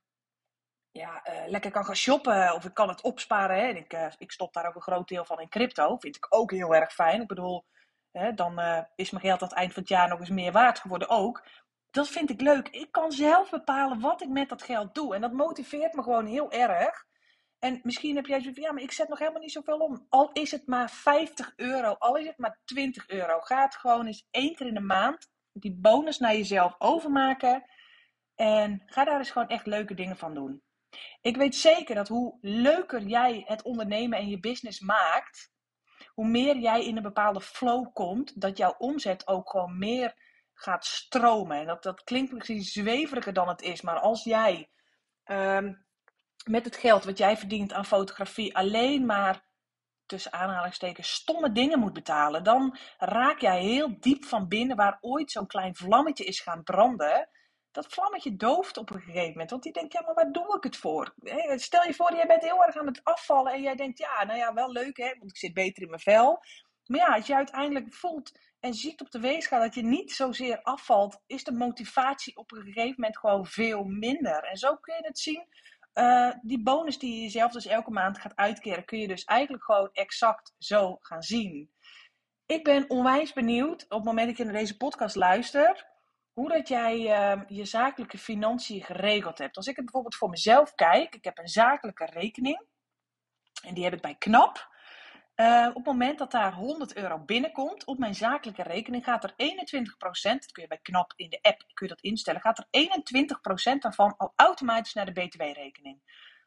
ja, 0.92 1.28
uh, 1.28 1.48
lekker 1.48 1.72
kan 1.72 1.86
gaan 1.86 1.96
shoppen 1.96 2.54
of 2.54 2.66
ik 2.66 2.74
kan 2.74 2.90
het 2.90 3.02
opsparen. 3.02 3.58
Hè. 3.58 3.68
Ik, 3.68 3.94
uh, 3.94 4.08
ik 4.18 4.32
stop 4.32 4.54
daar 4.54 4.68
ook 4.68 4.76
een 4.76 4.82
groot 4.82 5.08
deel 5.08 5.26
van 5.26 5.40
in 5.40 5.50
crypto, 5.50 5.98
vind 5.98 6.16
ik 6.16 6.26
ook 6.30 6.52
heel 6.52 6.76
erg 6.76 6.94
fijn. 6.94 7.22
Ik 7.22 7.28
bedoel, 7.28 7.66
hè, 8.12 8.34
dan 8.34 8.86
is 8.96 9.12
mijn 9.12 9.24
geld 9.24 9.42
aan 9.42 9.48
het 9.48 9.58
eind 9.58 9.74
van 9.74 9.82
het 9.82 9.92
jaar 9.92 10.08
nog 10.08 10.20
eens 10.20 10.30
meer 10.30 10.52
waard 10.52 10.80
geworden 10.80 11.10
ook. 11.10 11.44
Dat 11.96 12.10
vind 12.10 12.30
ik 12.30 12.42
leuk. 12.42 12.68
Ik 12.70 12.92
kan 12.92 13.12
zelf 13.12 13.50
bepalen 13.50 14.00
wat 14.00 14.22
ik 14.22 14.30
met 14.30 14.50
dat 14.50 14.62
geld 14.64 14.96
doe. 14.96 15.16
En 15.16 15.22
dat 15.22 15.32
motiveert 15.32 15.94
me 15.94 16.04
gewoon 16.04 16.26
heel 16.26 16.52
erg. 16.52 17.06
En 17.60 17.80
misschien 17.84 18.16
heb 18.16 18.26
jij 18.26 18.40
zoiets 18.40 18.60
van, 18.60 18.68
ja, 18.68 18.74
maar 18.74 18.84
ik 18.84 18.92
zet 18.92 19.08
nog 19.08 19.20
helemaal 19.20 19.42
niet 19.42 19.52
zoveel 19.52 19.78
om. 19.78 20.06
Al 20.10 20.32
is 20.32 20.52
het 20.52 20.68
maar 20.68 20.90
50 20.90 21.54
euro, 21.56 21.94
al 21.94 22.16
is 22.16 22.28
het 22.28 22.38
maar 22.38 22.60
20 22.66 23.08
euro. 23.08 23.40
Ga 23.40 23.62
het 23.62 23.76
gewoon 23.76 24.06
eens 24.06 24.28
één 24.32 24.56
keer 24.56 24.68
in 24.68 24.74
de 24.74 24.80
maand 24.80 25.30
die 25.52 25.78
bonus 25.82 26.20
naar 26.20 26.36
jezelf 26.36 26.76
overmaken. 26.78 27.64
En 28.36 28.84
ga 28.86 29.04
daar 29.04 29.18
eens 29.18 29.32
gewoon 29.32 29.48
echt 29.48 29.66
leuke 29.66 29.94
dingen 29.94 30.18
van 30.18 30.34
doen. 30.34 30.62
Ik 31.22 31.38
weet 31.38 31.56
zeker 31.56 31.96
dat 31.96 32.08
hoe 32.08 32.38
leuker 32.42 33.02
jij 33.02 33.44
het 33.46 33.62
ondernemen 33.62 34.20
en 34.20 34.28
je 34.28 34.40
business 34.40 34.80
maakt, 34.80 35.52
hoe 36.08 36.28
meer 36.28 36.58
jij 36.58 36.86
in 36.86 36.98
een 36.98 37.04
bepaalde 37.04 37.42
flow 37.42 37.94
komt, 37.94 38.42
dat 38.42 38.58
jouw 38.58 38.76
omzet 38.78 39.28
ook 39.28 39.50
gewoon 39.50 39.78
meer 39.78 40.25
gaat 40.56 40.86
stromen. 40.86 41.58
En 41.58 41.66
dat, 41.66 41.84
dat 41.84 42.04
klinkt 42.04 42.32
misschien 42.32 42.62
zweveriger 42.62 43.34
dan 43.34 43.48
het 43.48 43.62
is, 43.62 43.82
maar 43.82 44.00
als 44.00 44.24
jij 44.24 44.70
ehm, 45.24 45.74
met 46.46 46.66
het 46.66 46.76
geld 46.76 47.04
wat 47.04 47.18
jij 47.18 47.38
verdient 47.38 47.74
aan 47.74 47.86
fotografie 47.86 48.56
alleen 48.58 49.06
maar 49.06 49.44
tussen 50.06 50.34
aanhalingstekens 50.34 51.12
stomme 51.12 51.52
dingen 51.52 51.80
moet 51.80 51.94
betalen, 51.94 52.44
dan 52.44 52.78
raak 52.98 53.40
jij 53.40 53.62
heel 53.62 54.00
diep 54.00 54.26
van 54.26 54.48
binnen 54.48 54.76
waar 54.76 54.98
ooit 55.02 55.32
zo'n 55.32 55.48
klein 55.48 55.76
vlammetje 55.76 56.26
is 56.26 56.40
gaan 56.40 56.64
branden. 56.64 57.30
Dat 57.72 57.94
vlammetje 57.94 58.36
dooft 58.36 58.78
op 58.78 58.90
een 58.90 59.02
gegeven 59.02 59.30
moment. 59.30 59.50
Want 59.50 59.64
die 59.64 59.74
denkt, 59.74 59.94
ja, 59.94 60.02
maar 60.02 60.14
waar 60.14 60.32
doe 60.32 60.56
ik 60.56 60.64
het 60.64 60.78
voor? 60.78 61.14
Stel 61.56 61.84
je 61.84 61.94
voor, 61.94 62.16
jij 62.16 62.28
bent 62.28 62.44
heel 62.44 62.64
erg 62.64 62.78
aan 62.78 62.86
het 62.86 63.04
afvallen 63.04 63.54
en 63.54 63.62
jij 63.62 63.76
denkt, 63.76 63.98
ja, 63.98 64.24
nou 64.24 64.40
ja, 64.40 64.54
wel 64.54 64.72
leuk 64.72 64.98
hè, 64.98 65.16
want 65.20 65.32
ik 65.32 65.38
zit 65.38 65.54
beter 65.54 65.84
in 65.84 65.90
mijn 65.90 66.02
vel. 66.02 66.44
Maar 66.86 67.00
ja, 67.00 67.16
als 67.16 67.28
je 67.28 67.36
uiteindelijk 67.36 67.94
voelt 67.94 68.40
en 68.66 68.74
ziet 68.74 69.02
op 69.02 69.12
de 69.12 69.20
weegschaal 69.20 69.60
dat 69.60 69.76
je 69.76 69.84
niet 69.84 70.12
zozeer 70.12 70.62
afvalt, 70.62 71.22
is 71.26 71.44
de 71.44 71.52
motivatie 71.52 72.38
op 72.38 72.52
een 72.52 72.64
gegeven 72.64 72.94
moment 72.98 73.18
gewoon 73.18 73.46
veel 73.46 73.84
minder. 73.84 74.44
En 74.44 74.58
zo 74.58 74.76
kun 74.76 74.96
je 74.96 75.08
het 75.08 75.20
zien. 75.20 75.48
Uh, 75.94 76.32
die 76.42 76.64
bonus 76.64 77.00
die 77.00 77.16
je 77.16 77.22
jezelf 77.22 77.52
dus 77.52 77.66
elke 77.66 77.92
maand 77.92 78.18
gaat 78.18 78.36
uitkeren, 78.36 78.86
kun 78.86 79.00
je 79.00 79.08
dus 79.08 79.24
eigenlijk 79.24 79.64
gewoon 79.64 79.90
exact 79.94 80.54
zo 80.58 80.98
gaan 81.00 81.24
zien. 81.24 81.72
Ik 82.46 82.64
ben 82.64 82.90
onwijs 82.90 83.34
benieuwd 83.34 83.84
op 83.84 83.90
het 83.90 84.04
moment 84.04 84.28
dat 84.28 84.38
je 84.38 84.44
naar 84.44 84.54
deze 84.54 84.78
podcast 84.78 85.16
luistert, 85.16 85.86
hoe 86.34 86.50
dat 86.50 86.68
jij 86.68 87.00
uh, 87.00 87.42
je 87.48 87.66
zakelijke 87.66 88.18
financiën 88.18 88.84
geregeld 88.84 89.38
hebt. 89.38 89.58
Als 89.58 89.68
ik 89.68 89.76
het 89.76 89.86
bijvoorbeeld 89.86 90.16
voor 90.16 90.30
mezelf 90.30 90.76
kijk, 90.76 91.16
ik 91.16 91.24
heb 91.24 91.38
een 91.38 91.48
zakelijke 91.48 92.06
rekening 92.06 92.62
en 93.64 93.74
die 93.74 93.84
heb 93.84 93.94
ik 93.94 94.02
bij 94.02 94.16
KNAP. 94.16 94.74
Uh, 95.36 95.68
op 95.68 95.76
het 95.76 95.86
moment 95.86 96.18
dat 96.18 96.32
daar 96.32 96.54
100 96.54 96.96
euro 96.96 97.20
binnenkomt 97.20 97.86
op 97.86 97.98
mijn 97.98 98.16
zakelijke 98.16 98.64
rekening, 98.64 99.04
gaat 99.04 99.24
er 99.24 99.32
21%, 99.32 99.36
dat 100.22 100.52
kun 100.52 100.64
je 100.64 100.68
bij 100.68 100.80
KNAP 100.82 101.14
in 101.16 101.30
de 101.30 101.40
app 101.42 101.64
kun 101.74 101.88
je 101.88 101.94
dat 101.94 102.02
instellen, 102.02 102.42
gaat 102.42 102.58
er 102.58 102.68
21% 103.76 103.78
daarvan 103.80 104.18
al 104.18 104.34
automatisch 104.36 104.94
naar 104.94 105.06
de 105.06 105.12
BTW-rekening. 105.12 106.00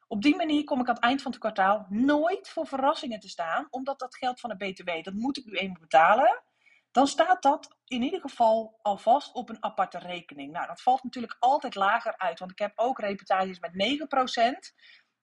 Op 0.07 0.23
die 0.23 0.37
manier 0.37 0.65
kom 0.65 0.81
ik 0.81 0.89
aan 0.89 0.95
het 0.95 1.05
eind 1.05 1.23
van 1.23 1.31
het 1.31 1.41
kwartaal 1.41 1.87
nooit 1.89 2.49
voor 2.49 2.67
verrassingen 2.67 3.21
te 3.21 3.29
staan, 3.29 3.67
omdat 3.71 3.99
dat 3.99 4.17
geld 4.17 4.41
van 4.41 4.51
de 4.51 4.57
BTW, 4.57 5.05
dat 5.05 5.15
moet 5.15 5.37
ik 5.37 5.45
nu 5.45 5.53
eenmaal 5.53 5.81
betalen. 5.81 6.43
Dan 6.91 7.07
staat 7.07 7.43
dat 7.43 7.77
in 7.87 8.03
ieder 8.03 8.21
geval 8.21 8.79
alvast 8.83 9.35
op 9.35 9.49
een 9.49 9.65
aparte 9.65 9.99
rekening. 9.99 10.53
Nou, 10.53 10.67
dat 10.67 10.83
valt 10.83 11.03
natuurlijk 11.03 11.37
altijd 11.39 11.75
lager 11.75 12.19
uit, 12.19 12.39
want 12.39 12.51
ik 12.51 12.59
heb 12.59 12.73
ook 12.75 12.99
reportages 12.99 13.61
met 13.61 13.73
9%. 13.73 14.75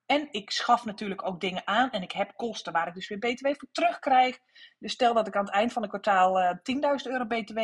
En 0.05 0.27
ik 0.31 0.51
schaf 0.51 0.85
natuurlijk 0.85 1.25
ook 1.25 1.39
dingen 1.39 1.67
aan 1.67 1.91
en 1.91 2.01
ik 2.01 2.12
heb 2.12 2.35
kosten 2.35 2.74
waar 2.74 2.88
ik 2.88 2.93
dus 2.93 3.07
weer 3.07 3.19
BTW 3.19 3.45
voor 3.45 3.69
terugkrijg. 3.71 4.39
Dus 4.79 4.91
stel 4.91 5.13
dat 5.13 5.27
ik 5.27 5.35
aan 5.35 5.45
het 5.45 5.53
eind 5.53 5.74
van 5.74 5.81
het 5.81 5.91
kwartaal 5.91 6.39
uh, 6.39 6.50
eh, 6.50 6.57
10.000 7.05 7.12
euro 7.12 7.25
BTW 7.25 7.59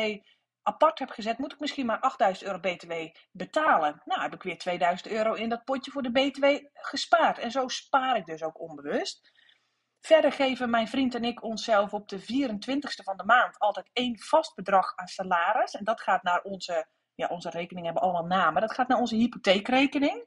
apart 0.62 0.98
heb 0.98 1.10
gezet, 1.10 1.38
moet 1.38 1.52
ik 1.52 1.60
misschien 1.60 1.86
maar 1.86 2.34
8.000 2.36 2.46
euro 2.46 2.58
BTW 2.60 2.92
betalen. 3.32 4.02
Nou, 4.04 4.20
heb 4.20 4.34
ik 4.34 4.42
weer 4.42 4.98
2.000 5.06 5.12
euro 5.12 5.32
in 5.32 5.48
dat 5.48 5.64
potje 5.64 5.90
voor 5.90 6.02
de 6.02 6.10
BTW 6.10 6.46
gespaard. 6.72 7.38
En 7.38 7.50
zo 7.50 7.68
spaar 7.68 8.16
ik 8.16 8.26
dus 8.26 8.42
ook 8.42 8.60
onbewust. 8.60 9.32
Verder 10.00 10.32
geven 10.32 10.70
mijn 10.70 10.88
vriend 10.88 11.14
en 11.14 11.24
ik 11.24 11.42
onszelf 11.42 11.92
op 11.92 12.08
de 12.08 12.20
24ste 12.20 13.04
van 13.04 13.16
de 13.16 13.24
maand 13.24 13.58
altijd 13.58 13.90
één 13.92 14.18
vast 14.18 14.54
bedrag 14.54 14.92
aan 14.96 15.06
salaris. 15.06 15.74
En 15.74 15.84
dat 15.84 16.00
gaat 16.00 16.22
naar 16.22 16.42
onze, 16.42 16.86
ja, 17.14 17.26
onze 17.26 17.50
rekeningen 17.50 17.84
hebben 17.84 18.02
allemaal 18.02 18.38
namen. 18.38 18.60
Dat 18.60 18.74
gaat 18.74 18.88
naar 18.88 18.98
onze 18.98 19.16
hypotheekrekening. 19.16 20.26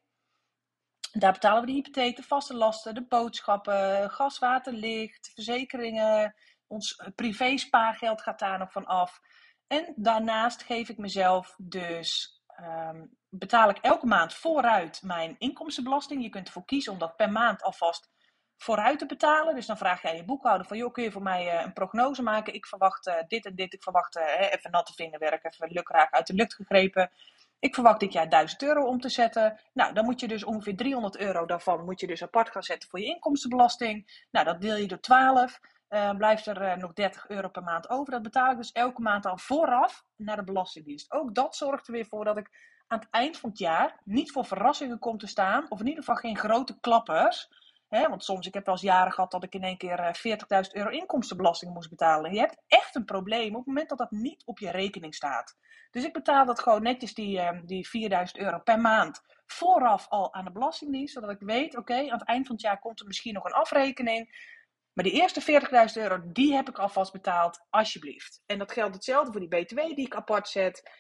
Daar 1.18 1.32
betalen 1.32 1.62
we 1.62 1.66
de 1.68 1.74
hypotheek, 1.74 2.16
de 2.16 2.24
vaste 2.24 2.56
lasten, 2.56 2.96
de 2.96 3.06
boodschappen, 3.06 4.10
gas, 4.12 4.40
water, 4.40 4.74
licht, 4.74 5.32
verzekeringen. 5.34 6.36
Ons 6.68 7.02
privé 7.16 7.58
spaargeld 7.58 8.22
gaat 8.22 8.40
daar 8.40 8.58
nog 8.58 8.72
van 8.72 8.86
af. 8.86 9.20
En 9.68 9.94
daarnaast 9.96 10.64
geef 10.64 10.90
ik 10.90 10.98
mezelf 10.98 11.56
dus, 11.58 12.42
um, 12.62 13.18
betaal 13.30 13.70
ik 13.70 13.78
elke 13.78 14.06
maand 14.06 14.34
vooruit 14.34 15.02
mijn 15.02 15.36
inkomstenbelasting. 15.38 16.24
Je 16.24 16.30
kunt 16.30 16.48
ervoor 16.48 16.66
kiezen 16.66 16.92
om 16.92 17.00
dat 17.00 17.16
per 17.16 17.32
maand 17.32 17.64
alvast 17.64 18.10
vooruit 18.58 19.00
te 19.00 19.06
betalen. 19.06 19.56
Dus 19.56 19.66
dan 19.66 19.78
vraag 19.78 20.02
jij 20.02 20.16
je 20.16 20.26
boekhouder 20.26 20.68
van, 20.68 20.78
joh, 20.78 20.94
kun 20.94 21.04
je 21.04 21.12
voor 21.12 21.22
mij 21.22 21.46
uh, 21.46 21.62
een 21.62 21.74
prognose 21.74 22.22
maken? 22.22 22.54
Ik 22.54 22.66
verwacht 22.66 23.08
uh, 23.08 23.16
dit 23.28 23.46
en 23.46 23.56
dit. 23.56 23.74
Ik 23.74 23.84
verwacht 23.84 24.16
even 24.16 24.72
natte 24.72 24.94
vingerwerk, 24.94 25.44
even 25.44 25.72
lukraak 25.72 26.14
uit 26.14 26.28
de 26.28 26.34
lucht 26.34 26.54
gegrepen. 26.54 27.12
Ik 27.60 27.74
verwacht 27.74 28.00
dit 28.00 28.14
jaar 28.14 28.30
1000 28.30 28.64
euro 28.64 28.86
om 28.86 29.00
te 29.00 29.10
zetten. 29.10 29.60
Nou, 29.74 29.94
dan 29.94 30.06
moet 30.06 30.20
je 30.20 30.28
dus 30.28 30.44
ongeveer 30.44 30.76
300 30.76 31.18
euro 31.18 31.46
daarvan 31.46 31.86
moet 31.86 32.00
je 32.00 32.08
dus 32.08 32.24
apart 32.24 32.50
gaan 32.50 32.64
zetten 32.64 32.90
voor 32.90 33.00
je 33.00 33.06
inkomstenbelasting. 33.06 34.26
Nou, 34.32 34.46
dat 34.46 34.62
deel 34.62 34.76
je 34.76 34.88
door 34.88 35.00
12. 35.00 35.60
Uh, 35.90 36.12
blijft 36.12 36.46
er 36.46 36.62
uh, 36.62 36.76
nog 36.76 36.94
30 36.94 37.30
euro 37.30 37.50
per 37.50 37.64
maand 37.64 37.90
over. 37.90 38.14
Dat 38.14 38.22
betaal 38.22 38.52
ik 38.52 38.58
dus 38.58 38.72
elke 38.72 39.02
maand 39.02 39.26
al 39.26 39.38
vooraf 39.38 40.04
naar 40.16 40.36
de 40.36 40.44
Belastingdienst. 40.44 41.12
Ook 41.12 41.36
dat 41.36 41.56
zorgt 41.56 41.88
er 41.88 41.94
weer 41.94 42.06
voor 42.06 42.26
dat 42.26 42.38
ik 42.38 42.50
aan 42.88 43.00
het 43.00 43.08
eind 43.12 43.38
van 43.38 43.50
het 43.50 43.60
jaar 43.60 44.00
niet 44.04 44.32
voor 44.32 44.46
verrassingen 44.46 45.00
kom 45.00 45.18
te 45.18 45.28
staan. 45.28 45.66
Of 45.70 45.80
in 45.80 45.88
ieder 45.88 46.04
geval 46.04 46.20
geen 46.20 46.38
grote 46.38 46.80
klappers. 46.80 47.50
Hè, 47.88 48.10
want 48.10 48.24
soms, 48.24 48.48
ik 48.48 48.54
heb 48.54 48.66
wel 48.66 48.74
eens 48.74 48.84
jaren 48.84 49.12
gehad 49.12 49.32
dat 49.32 49.44
ik 49.44 49.54
in 49.54 49.64
één 49.64 49.78
keer 49.78 49.98
40.000 49.98 50.44
eh, 50.48 50.62
euro 50.72 50.90
inkomstenbelasting 50.90 51.74
moest 51.74 51.90
betalen. 51.90 52.34
Je 52.34 52.40
hebt 52.40 52.62
echt 52.68 52.96
een 52.96 53.06
probleem 53.06 53.50
op 53.50 53.58
het 53.58 53.66
moment 53.66 53.90
dat 53.90 53.98
dat 53.98 54.12
niet 54.12 54.46
op 54.46 54.60
je 54.60 54.72
rekening 54.72 55.16
staat. 55.16 55.58
Dus 55.96 56.04
ik 56.04 56.14
betaal 56.14 56.46
dat 56.46 56.60
gewoon 56.60 56.82
netjes, 56.82 57.14
die, 57.14 57.42
die 57.66 58.10
4.000 58.10 58.16
euro 58.34 58.60
per 58.60 58.80
maand, 58.80 59.22
vooraf 59.46 60.08
al 60.10 60.34
aan 60.34 60.46
de 60.46 60.52
Belastingdienst. 60.52 61.14
Zodat 61.14 61.30
ik 61.30 61.40
weet, 61.40 61.78
oké, 61.78 61.96
aan 61.96 62.20
het 62.20 62.28
eind 62.28 62.48
van 62.48 62.56
het 62.56 62.66
jaar 62.66 62.80
komt 62.80 63.00
er 63.00 63.06
misschien 63.08 63.34
nog 63.34 63.46
een 63.46 63.52
afrekening. 63.52 64.54
Maar 64.94 65.04
die 65.04 65.14
eerste 65.14 65.62
40.000 65.96 66.02
euro, 66.02 66.22
die 66.26 66.54
heb 66.54 66.70
ik 66.70 66.78
alvast 66.78 67.12
betaald, 67.12 67.66
alsjeblieft. 67.70 68.42
En 68.46 68.58
dat 68.58 68.72
geldt 68.72 68.96
hetzelfde 68.96 69.32
voor 69.32 69.50
die 69.50 69.64
BTW 69.64 69.78
die 69.78 70.06
ik 70.06 70.16
apart 70.16 70.48
zet. 70.48 70.92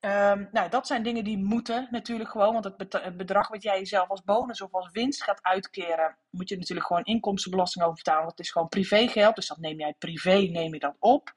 Um, 0.00 0.48
nou, 0.52 0.68
dat 0.68 0.86
zijn 0.86 1.02
dingen 1.02 1.24
die 1.24 1.38
moeten 1.38 1.88
natuurlijk 1.90 2.30
gewoon. 2.30 2.52
Want 2.52 2.64
het 2.64 3.16
bedrag 3.16 3.48
wat 3.48 3.62
jij 3.62 3.78
jezelf 3.78 4.08
als 4.08 4.24
bonus 4.24 4.60
of 4.60 4.72
als 4.72 4.90
winst 4.90 5.22
gaat 5.22 5.42
uitkeren, 5.42 6.16
moet 6.30 6.48
je 6.48 6.56
natuurlijk 6.56 6.86
gewoon 6.86 7.04
inkomstenbelasting 7.04 7.84
over 7.84 7.96
betalen. 7.96 8.28
Het 8.28 8.38
is 8.38 8.50
gewoon 8.50 8.68
privégeld. 8.68 9.34
Dus 9.34 9.46
dat 9.46 9.58
neem 9.58 9.78
jij 9.78 9.94
privé, 9.98 10.36
neem 10.36 10.72
je 10.72 10.80
dat 10.80 10.96
op. 10.98 11.34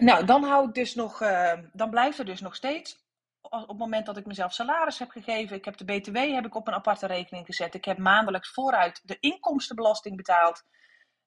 Nou, 0.00 0.24
dan 0.24 0.44
hou 0.44 0.68
ik 0.68 0.74
dus 0.74 0.94
nog, 0.94 1.22
uh, 1.22 1.52
dan 1.72 1.90
blijft 1.90 2.18
er 2.18 2.24
dus 2.24 2.40
nog 2.40 2.54
steeds 2.54 3.08
op 3.40 3.68
het 3.68 3.78
moment 3.78 4.06
dat 4.06 4.16
ik 4.16 4.26
mezelf 4.26 4.52
salaris 4.52 4.98
heb 4.98 5.10
gegeven, 5.10 5.56
ik 5.56 5.64
heb 5.64 5.76
de 5.76 5.84
BTW 5.84 6.16
heb 6.16 6.46
ik 6.46 6.54
op 6.54 6.66
een 6.66 6.74
aparte 6.74 7.06
rekening 7.06 7.46
gezet, 7.46 7.74
ik 7.74 7.84
heb 7.84 7.98
maandelijks 7.98 8.52
vooruit 8.52 9.00
de 9.04 9.16
inkomstenbelasting 9.20 10.16
betaald, 10.16 10.64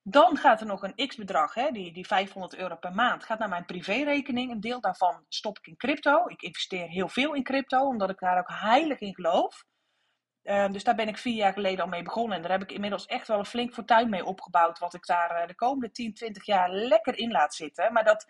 dan 0.06 0.38
gaat 0.38 0.62
er 0.62 0.68
nog 0.68 0.84
een 0.84 1.08
x-bedrag, 1.08 1.54
die, 1.54 1.94
die 1.94 2.08
500 2.08 2.56
euro 2.56 2.76
per 2.76 2.94
maand, 2.94 3.24
gaat 3.24 3.40
naar 3.40 3.50
mijn 3.50 3.66
privérekening. 3.66 4.52
Een 4.52 4.60
deel 4.60 4.82
daarvan 4.82 5.26
stop 5.30 5.58
ik 5.58 5.68
in 5.68 5.78
crypto. 5.78 6.28
Ik 6.28 6.42
investeer 6.42 6.88
heel 6.88 7.10
veel 7.10 7.34
in 7.34 7.44
crypto, 7.44 7.88
omdat 7.88 8.10
ik 8.10 8.20
daar 8.20 8.40
ook 8.40 8.50
heilig 8.50 9.00
in 9.00 9.14
geloof. 9.14 9.64
Uh, 10.44 10.72
dus 10.72 10.84
daar 10.84 10.96
ben 10.96 11.08
ik 11.08 11.18
vier 11.18 11.36
jaar 11.36 11.54
geleden 11.54 11.84
al 11.84 11.90
mee 11.90 12.04
begonnen. 12.04 12.36
En 12.36 12.42
daar 12.42 12.52
heb 12.52 12.62
ik 12.62 12.72
inmiddels 12.72 13.06
echt 13.06 13.28
wel 13.28 13.40
een 13.40 13.46
flink 13.46 13.74
fortuin 13.74 14.10
mee 14.10 14.26
opgebouwd. 14.26 14.80
Wat 14.80 14.94
ik 14.94 15.06
daar 15.06 15.42
uh, 15.42 15.48
de 15.48 15.56
komende 15.56 15.92
10, 15.92 16.14
20 16.14 16.46
jaar 16.46 16.70
lekker 16.70 17.18
in 17.18 17.32
laat 17.32 17.54
zitten. 17.54 17.94
Maar 17.94 18.04
dat, 18.04 18.26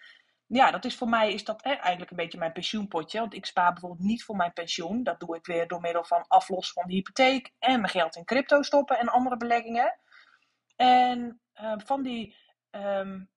ja, 0.48 0.72
dat 0.72 0.86
is 0.86 0.96
voor 0.96 1.10
mij 1.10 1.34
is 1.34 1.44
dat 1.44 1.62
eigenlijk 1.62 2.12
een 2.12 2.18
beetje 2.18 2.38
mijn 2.38 2.52
pensioenpotje. 2.52 3.20
Want 3.20 3.34
ik 3.34 3.46
spaar 3.46 3.72
bijvoorbeeld 3.72 4.08
niet 4.08 4.24
voor 4.24 4.36
mijn 4.36 4.54
pensioen. 4.54 5.04
Dat 5.04 5.20
doe 5.20 5.36
ik 5.36 5.46
weer 5.46 5.68
door 5.68 5.82
middel 5.82 6.04
van 6.04 6.26
aflos 6.28 6.72
van 6.72 6.88
de 6.88 6.94
hypotheek 6.94 7.52
en 7.60 7.82
mijn 7.82 7.94
geld 7.94 8.16
in 8.16 8.26
crypto 8.26 8.62
stoppen 8.62 9.00
en 9.00 9.08
andere 9.08 9.38
beleggingen. 9.38 10.00
En 10.76 11.42
uh, 11.62 11.74
van, 11.78 12.04
die, 12.04 12.36
um, 12.72 13.30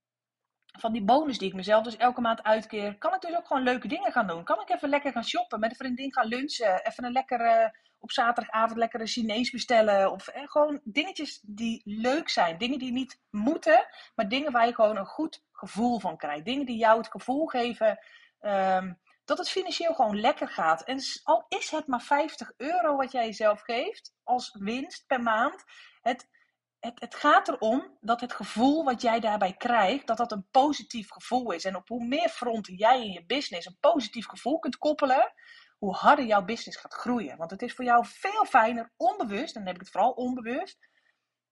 van 0.78 0.92
die 0.92 1.04
bonus 1.04 1.38
die 1.38 1.49
ik 1.49 1.54
mezelf 1.54 1.85
dus 1.85 1.97
elke 1.97 2.21
maand 2.21 2.42
uitkeer, 2.42 2.99
kan 2.99 3.14
ik 3.14 3.21
dus 3.21 3.37
ook 3.37 3.47
gewoon 3.47 3.62
leuke 3.62 3.88
dingen 3.88 4.12
gaan 4.12 4.26
doen. 4.26 4.45
Kan 4.45 4.61
ik 4.61 4.71
even 4.71 4.88
lekker 4.88 5.12
gaan 5.12 5.25
shoppen, 5.25 5.61
met 5.61 5.71
een 5.71 5.76
vriendin 5.76 6.12
gaan 6.12 6.26
lunchen, 6.26 6.87
even 6.87 7.04
een 7.04 7.12
lekkere, 7.12 7.76
op 7.99 8.11
zaterdagavond 8.11 8.78
lekkere 8.78 9.06
Chinees 9.06 9.50
bestellen. 9.50 10.12
Of 10.12 10.30
gewoon 10.33 10.80
dingetjes 10.85 11.40
die 11.42 11.83
leuk 11.85 12.28
zijn. 12.28 12.59
Dingen 12.59 12.78
die 12.78 12.92
niet 12.92 13.21
moeten, 13.30 13.87
maar 14.14 14.28
dingen 14.28 14.52
waar 14.52 14.66
je 14.66 14.75
gewoon 14.75 14.97
een 14.97 15.06
goed 15.06 15.42
gevoel 15.52 16.00
van 16.00 16.16
krijgt. 16.16 16.45
Dingen 16.45 16.66
die 16.66 16.76
jou 16.76 16.99
het 16.99 17.11
gevoel 17.11 17.47
geven 17.47 17.99
um, 18.40 18.99
dat 19.26 19.38
het 19.38 19.49
financieel 19.49 19.95
gewoon 19.95 20.21
lekker 20.21 20.49
gaat. 20.49 20.83
En 20.83 21.00
al 21.25 21.45
is 21.49 21.71
het 21.71 21.87
maar 21.87 22.02
50 22.02 22.52
euro 22.56 22.97
wat 22.97 23.12
jij 23.12 23.25
jezelf 23.25 23.61
geeft 23.61 24.14
als 24.25 24.56
winst 24.59 25.06
per 25.06 25.23
maand. 25.23 25.64
Het, 26.02 26.28
het, 26.95 27.14
gaat 27.14 27.49
erom 27.49 27.97
dat 28.00 28.21
het 28.21 28.33
gevoel 28.33 28.85
wat 28.85 29.02
jij 29.02 29.21
daarbij 29.21 29.52
krijgt, 29.52 30.07
dat 30.07 30.16
dat 30.16 30.33
een 30.33 30.47
positief 30.50 31.11
gevoel 31.11 31.52
is. 31.52 31.64
En 31.64 31.76
op 31.76 31.88
hoe 31.88 32.07
meer 32.07 32.28
fronten 32.28 32.75
jij 32.75 33.05
in 33.05 33.12
je 33.12 33.26
business 33.26 33.66
een 33.66 33.76
positief 33.81 34.26
gevoel 34.26 34.59
kunt 34.59 34.78
koppelen, 34.78 35.33
hoe 35.78 35.95
harder 35.95 36.25
jouw 36.25 36.45
business 36.45 36.78
gaat 36.78 36.95
groeien. 36.95 37.37
Want 37.37 37.50
het 37.50 37.62
is 37.62 37.75
voor 37.75 37.85
jou 37.85 38.05
veel 38.07 38.45
fijner, 38.45 38.93
onbewust, 38.97 39.55
en 39.55 39.61
dan 39.61 39.66
heb 39.66 39.75
ik 39.75 39.81
het 39.81 39.90
vooral 39.90 40.11
onbewust, 40.11 40.88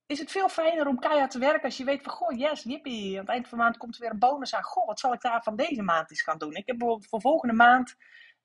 is 0.07 0.19
het 0.19 0.31
veel 0.31 0.49
fijner 0.49 0.87
om 0.87 0.99
keihard 0.99 1.31
te 1.31 1.39
werken 1.39 1.63
als 1.63 1.77
je 1.77 1.85
weet 1.85 2.03
van, 2.03 2.13
goh, 2.13 2.39
yes, 2.39 2.63
jippie, 2.63 3.13
aan 3.13 3.21
het 3.21 3.29
eind 3.29 3.49
van 3.49 3.59
de 3.59 3.65
maand 3.65 3.77
komt 3.77 3.95
er 3.95 4.01
weer 4.01 4.11
een 4.11 4.19
bonus 4.19 4.55
aan. 4.55 4.63
Goh, 4.63 4.87
wat 4.87 5.01
zal 5.01 5.13
ik 5.13 5.21
daar 5.21 5.43
van 5.43 5.57
deze 5.57 5.83
maand 5.83 6.11
eens 6.11 6.23
gaan 6.23 6.39
doen? 6.39 6.55
Ik 6.55 6.67
heb 6.67 6.79
bijvoorbeeld 6.79 7.09
voor 7.09 7.21
volgende 7.21 7.55
maand, 7.55 7.97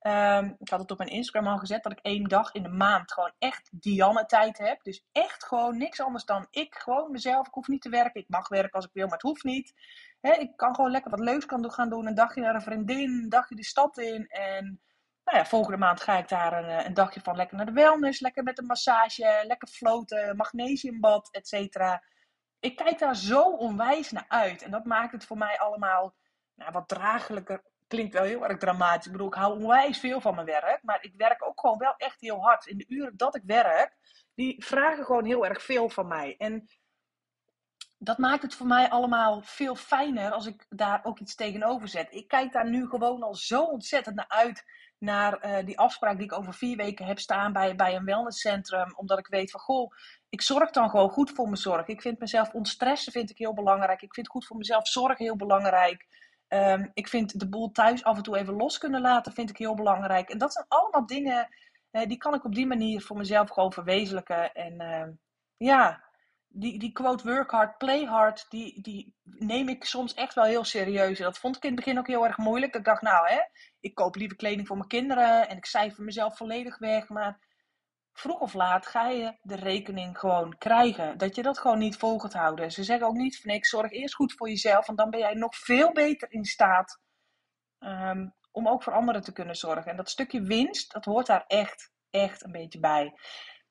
um, 0.01 0.55
ik 0.59 0.69
had 0.69 0.79
het 0.79 0.91
op 0.91 0.97
mijn 0.97 1.09
Instagram 1.09 1.51
al 1.51 1.57
gezet, 1.57 1.83
dat 1.83 1.91
ik 1.91 1.99
één 2.01 2.23
dag 2.23 2.53
in 2.53 2.63
de 2.63 2.69
maand 2.69 3.11
gewoon 3.11 3.31
echt 3.39 3.69
Dianne 3.71 4.25
tijd 4.25 4.57
heb. 4.57 4.83
Dus 4.83 5.05
echt 5.11 5.45
gewoon 5.45 5.77
niks 5.77 6.01
anders 6.01 6.25
dan 6.25 6.47
ik, 6.49 6.75
gewoon 6.75 7.11
mezelf. 7.11 7.47
Ik 7.47 7.53
hoef 7.53 7.67
niet 7.67 7.81
te 7.81 7.89
werken, 7.89 8.21
ik 8.21 8.29
mag 8.29 8.47
werken 8.47 8.71
als 8.71 8.85
ik 8.85 8.93
wil, 8.93 9.05
maar 9.05 9.13
het 9.13 9.21
hoeft 9.21 9.43
niet. 9.43 9.73
ik 10.21 10.51
kan 10.55 10.75
gewoon 10.75 10.91
lekker 10.91 11.11
wat 11.11 11.19
leuks 11.19 11.45
gaan 11.47 11.89
doen, 11.89 12.07
een 12.07 12.15
dagje 12.15 12.41
naar 12.41 12.55
een 12.55 12.61
vriendin, 12.61 13.09
een 13.09 13.29
dagje 13.29 13.55
de 13.55 13.63
stad 13.63 13.97
in 13.97 14.27
en 14.27 14.81
nou 15.29 15.41
ja, 15.41 15.49
volgende 15.49 15.77
maand 15.77 16.01
ga 16.01 16.17
ik 16.17 16.27
daar 16.27 16.63
een, 16.63 16.69
eh, 16.69 16.85
een, 16.85 16.93
dagje 16.93 17.21
van 17.21 17.35
lekker 17.35 17.57
naar 17.57 17.65
de 17.65 17.71
wellness. 17.71 18.19
Lekker 18.19 18.43
met 18.43 18.57
een 18.57 18.65
massage, 18.65 19.43
lekker 19.47 19.67
floten, 19.67 20.35
magnesiumbad, 20.35 21.29
et 21.31 21.47
cetera. 21.47 22.03
Ik 22.59 22.75
kijk 22.75 22.99
daar 22.99 23.15
zo 23.15 23.41
onwijs 23.41 24.11
naar 24.11 24.25
uit. 24.27 24.61
En 24.61 24.71
dat 24.71 24.85
maakt 24.85 25.11
het 25.11 25.25
voor 25.25 25.37
mij 25.37 25.59
allemaal 25.59 26.15
nou, 26.55 26.71
wat 26.71 26.87
draaglijker. 26.87 27.63
Klinkt 27.89 28.13
wel 28.13 28.23
heel 28.23 28.47
erg 28.47 28.57
dramatisch. 28.57 29.05
Ik 29.05 29.11
bedoel, 29.11 29.27
ik 29.27 29.33
hou 29.33 29.59
onwijs 29.59 29.99
veel 29.99 30.21
van 30.21 30.35
mijn 30.35 30.47
werk. 30.47 30.79
Maar 30.83 31.03
ik 31.03 31.13
werk 31.17 31.47
ook 31.47 31.59
gewoon 31.59 31.77
wel 31.77 31.93
echt 31.97 32.21
heel 32.21 32.41
hard. 32.41 32.65
In 32.65 32.77
de 32.77 32.85
uren 32.87 33.17
dat 33.17 33.35
ik 33.35 33.43
werk, 33.45 33.97
die 34.35 34.63
vragen 34.65 35.05
gewoon 35.05 35.25
heel 35.25 35.45
erg 35.45 35.63
veel 35.63 35.89
van 35.89 36.07
mij. 36.07 36.35
En 36.37 36.69
dat 37.97 38.17
maakt 38.17 38.41
het 38.41 38.55
voor 38.55 38.67
mij 38.67 38.89
allemaal 38.89 39.41
veel 39.41 39.75
fijner 39.75 40.31
als 40.31 40.45
ik 40.45 40.65
daar 40.69 40.99
ook 41.03 41.19
iets 41.19 41.35
tegenover 41.35 41.87
zet. 41.87 42.13
Ik 42.13 42.27
kijk 42.27 42.51
daar 42.51 42.69
nu 42.69 42.87
gewoon 42.87 43.23
al 43.23 43.35
zo 43.35 43.63
ontzettend 43.63 44.15
naar 44.15 44.29
uit 44.29 44.63
naar 44.99 45.45
uh, 45.45 45.65
die 45.65 45.79
afspraak 45.79 46.15
die 46.15 46.25
ik 46.25 46.37
over 46.37 46.53
vier 46.53 46.77
weken 46.77 47.05
heb 47.05 47.19
staan 47.19 47.53
bij, 47.53 47.75
bij 47.75 47.95
een 47.95 48.05
wellnesscentrum. 48.05 48.93
Omdat 48.95 49.19
ik 49.19 49.27
weet 49.27 49.51
van, 49.51 49.59
goh, 49.59 49.91
ik 50.29 50.41
zorg 50.41 50.71
dan 50.71 50.89
gewoon 50.89 51.09
goed 51.09 51.31
voor 51.31 51.45
mijn 51.45 51.57
zorg. 51.57 51.87
Ik 51.87 52.01
vind 52.01 52.19
mezelf 52.19 52.53
ontstressen 52.53 53.11
vind 53.11 53.29
ik 53.29 53.37
heel 53.37 53.53
belangrijk. 53.53 54.01
Ik 54.01 54.13
vind 54.13 54.27
goed 54.27 54.45
voor 54.45 54.57
mezelf 54.57 54.87
zorgen 54.87 55.25
heel 55.25 55.35
belangrijk. 55.35 56.07
Um, 56.49 56.91
ik 56.93 57.07
vind 57.07 57.39
de 57.39 57.49
boel 57.49 57.71
thuis 57.71 58.03
af 58.03 58.17
en 58.17 58.23
toe 58.23 58.37
even 58.37 58.53
los 58.53 58.77
kunnen 58.77 59.01
laten, 59.01 59.33
vind 59.33 59.49
ik 59.49 59.57
heel 59.57 59.75
belangrijk. 59.75 60.29
En 60.29 60.37
dat 60.37 60.53
zijn 60.53 60.65
allemaal 60.67 61.05
dingen, 61.05 61.47
die 61.91 62.17
kan 62.17 62.33
ik 62.33 62.45
op 62.45 62.55
die 62.55 62.67
manier 62.67 63.01
voor 63.01 63.17
mezelf 63.17 63.49
gewoon 63.49 63.73
verwezenlijken. 63.73 64.53
En 64.53 64.81
uh, 64.81 65.07
ja, 65.57 66.03
die, 66.47 66.79
die 66.79 66.91
quote 66.91 67.27
work 67.27 67.51
hard, 67.51 67.77
play 67.77 68.03
hard, 68.03 68.45
die, 68.49 68.81
die 68.81 69.13
neem 69.23 69.69
ik 69.69 69.83
soms 69.83 70.13
echt 70.13 70.33
wel 70.33 70.43
heel 70.43 70.63
serieus. 70.63 71.19
En 71.19 71.23
dat 71.23 71.39
vond 71.39 71.55
ik 71.55 71.63
in 71.63 71.75
het 71.75 71.79
begin 71.79 71.99
ook 71.99 72.07
heel 72.07 72.25
erg 72.25 72.37
moeilijk. 72.37 72.75
ik 72.75 72.85
dacht, 72.85 73.01
nou 73.01 73.27
hè, 73.27 73.39
ik 73.79 73.95
koop 73.95 74.15
liever 74.15 74.37
kleding 74.37 74.67
voor 74.67 74.77
mijn 74.77 74.89
kinderen 74.89 75.49
en 75.49 75.57
ik 75.57 75.65
cijfer 75.65 76.03
mezelf 76.03 76.37
volledig 76.37 76.77
weg. 76.77 77.09
Maar 77.09 77.39
vroeg 78.19 78.39
of 78.39 78.53
laat 78.53 78.85
ga 78.85 79.09
je 79.09 79.37
de 79.41 79.55
rekening 79.55 80.19
gewoon 80.19 80.57
krijgen. 80.57 81.17
Dat 81.17 81.35
je 81.35 81.41
dat 81.41 81.59
gewoon 81.59 81.77
niet 81.77 81.97
vol 81.97 82.19
gaat 82.19 82.33
houden. 82.33 82.71
Ze 82.71 82.83
zeggen 82.83 83.07
ook 83.07 83.15
niet 83.15 83.41
van 83.41 83.51
ik 83.51 83.65
zorg 83.65 83.91
eerst 83.91 84.15
goed 84.15 84.33
voor 84.33 84.49
jezelf, 84.49 84.85
want 84.85 84.97
dan 84.97 85.09
ben 85.09 85.19
jij 85.19 85.33
nog 85.33 85.55
veel 85.55 85.91
beter 85.91 86.31
in 86.31 86.45
staat 86.45 86.99
ehm, 87.79 88.27
om 88.51 88.67
ook 88.67 88.83
voor 88.83 88.93
anderen 88.93 89.21
te 89.21 89.33
kunnen 89.33 89.55
zorgen. 89.55 89.91
En 89.91 89.97
dat 89.97 90.09
stukje 90.09 90.41
winst, 90.41 90.93
dat 90.93 91.05
hoort 91.05 91.25
daar 91.25 91.43
echt, 91.47 91.91
echt 92.09 92.43
een 92.43 92.51
beetje 92.51 92.79
bij. 92.79 93.13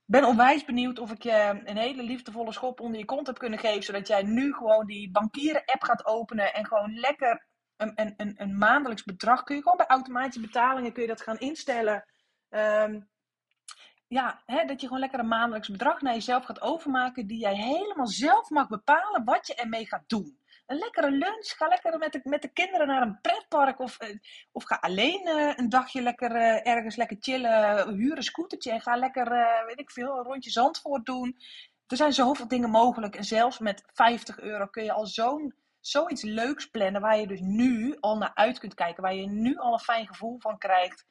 Ben 0.04 0.24
onwijs 0.24 0.64
benieuwd 0.64 0.98
of 0.98 1.10
ik 1.10 1.22
je 1.22 1.62
een 1.64 1.76
hele 1.76 2.02
liefdevolle 2.02 2.52
schop 2.52 2.80
onder 2.80 2.98
je 2.98 3.04
kont 3.04 3.26
heb 3.26 3.38
kunnen 3.38 3.58
geven, 3.58 3.82
zodat 3.82 4.06
jij 4.06 4.22
nu 4.22 4.52
gewoon 4.54 4.86
die 4.86 5.10
bankieren-app 5.10 5.82
gaat 5.82 6.06
openen 6.06 6.54
en 6.54 6.66
gewoon 6.66 6.94
lekker 6.94 7.46
een, 7.76 7.92
een, 7.94 8.14
een, 8.16 8.34
een 8.36 8.58
maandelijks 8.58 9.04
bedrag 9.04 9.42
kun 9.42 9.56
je 9.56 9.62
gewoon 9.62 9.76
bij 9.76 9.86
automatische 9.86 10.40
betalingen 10.40 10.92
kun 10.92 11.02
je 11.02 11.08
dat 11.08 11.22
gaan 11.22 11.38
instellen. 11.38 12.04
Ehm, 12.48 13.00
ja, 14.08 14.42
hè, 14.46 14.64
dat 14.64 14.80
je 14.80 14.86
gewoon 14.86 15.02
lekker 15.02 15.18
een 15.18 15.28
maandelijks 15.28 15.68
bedrag 15.68 16.00
naar 16.00 16.14
jezelf 16.14 16.44
gaat 16.44 16.60
overmaken, 16.60 17.26
die 17.26 17.38
jij 17.38 17.54
helemaal 17.54 18.06
zelf 18.06 18.50
mag 18.50 18.68
bepalen 18.68 19.24
wat 19.24 19.46
je 19.46 19.54
ermee 19.54 19.86
gaat 19.86 20.04
doen. 20.06 20.38
Een 20.66 20.78
lekkere 20.78 21.10
lunch, 21.10 21.54
ga 21.56 21.66
lekker 21.68 21.98
met 21.98 22.12
de, 22.12 22.20
met 22.22 22.42
de 22.42 22.52
kinderen 22.52 22.86
naar 22.86 23.02
een 23.02 23.20
pretpark 23.20 23.78
of, 23.78 23.98
eh, 23.98 24.16
of 24.52 24.64
ga 24.64 24.78
alleen 24.80 25.28
uh, 25.28 25.52
een 25.56 25.68
dagje 25.68 26.02
lekker 26.02 26.30
uh, 26.30 26.66
ergens 26.66 26.96
lekker 26.96 27.16
chillen, 27.20 27.94
huur 27.94 28.16
een 28.16 28.22
scootertje 28.22 28.70
en 28.70 28.80
ga 28.80 28.96
lekker, 28.96 29.28
weet 29.66 29.78
ik 29.78 29.90
veel, 29.90 30.18
een 30.18 30.24
rondje 30.24 30.50
Zandvoort 30.50 31.06
doen. 31.06 31.36
Er 31.86 31.96
zijn 31.96 32.12
zoveel 32.12 32.48
dingen 32.48 32.70
mogelijk 32.70 33.16
en 33.16 33.24
zelfs 33.24 33.58
met 33.58 33.82
50 33.92 34.40
euro 34.40 34.66
kun 34.66 34.84
je 34.84 34.92
al 34.92 35.06
zo'n 35.06 35.54
zoiets 35.80 36.22
leuks 36.22 36.66
plannen 36.66 37.00
waar 37.00 37.18
je 37.18 37.26
dus 37.26 37.40
nu 37.40 37.96
al 38.00 38.16
naar 38.16 38.34
uit 38.34 38.58
kunt 38.58 38.74
kijken, 38.74 39.02
waar 39.02 39.14
je 39.14 39.26
nu 39.26 39.56
al 39.56 39.72
een 39.72 39.78
fijn 39.78 40.06
gevoel 40.06 40.40
van 40.40 40.58
krijgt. 40.58 41.06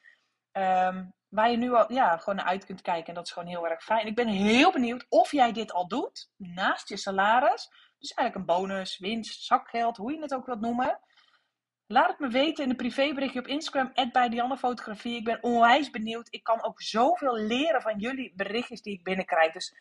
Um, 0.52 1.12
waar 1.28 1.50
je 1.50 1.56
nu 1.56 1.72
al 1.74 1.92
ja, 1.92 2.16
gewoon 2.16 2.36
naar 2.36 2.44
uit 2.44 2.64
kunt 2.64 2.82
kijken. 2.82 3.06
En 3.06 3.14
dat 3.14 3.26
is 3.26 3.32
gewoon 3.32 3.48
heel 3.48 3.68
erg 3.68 3.84
fijn. 3.84 4.06
Ik 4.06 4.14
ben 4.14 4.28
heel 4.28 4.72
benieuwd 4.72 5.06
of 5.08 5.32
jij 5.32 5.52
dit 5.52 5.72
al 5.72 5.88
doet 5.88 6.30
naast 6.36 6.88
je 6.88 6.96
salaris. 6.96 7.68
Dus 7.98 8.12
eigenlijk 8.12 8.34
een 8.34 8.56
bonus, 8.56 8.98
winst, 8.98 9.44
zakgeld, 9.44 9.96
hoe 9.96 10.12
je 10.12 10.20
het 10.20 10.34
ook 10.34 10.46
wilt 10.46 10.60
noemen. 10.60 11.00
Laat 11.86 12.08
het 12.08 12.18
me 12.18 12.28
weten 12.28 12.64
in 12.64 12.70
een 12.70 12.76
privéberichtje 12.76 13.38
op 13.38 13.46
Instagram, 13.46 13.92
bij 14.12 14.56
Fotografie. 14.58 15.16
Ik 15.16 15.24
ben 15.24 15.42
onwijs 15.42 15.90
benieuwd. 15.90 16.28
Ik 16.30 16.42
kan 16.42 16.64
ook 16.64 16.82
zoveel 16.82 17.36
leren 17.36 17.82
van 17.82 17.98
jullie 17.98 18.32
berichtjes 18.36 18.82
die 18.82 18.94
ik 18.94 19.04
binnenkrijg. 19.04 19.52
Dus 19.52 19.74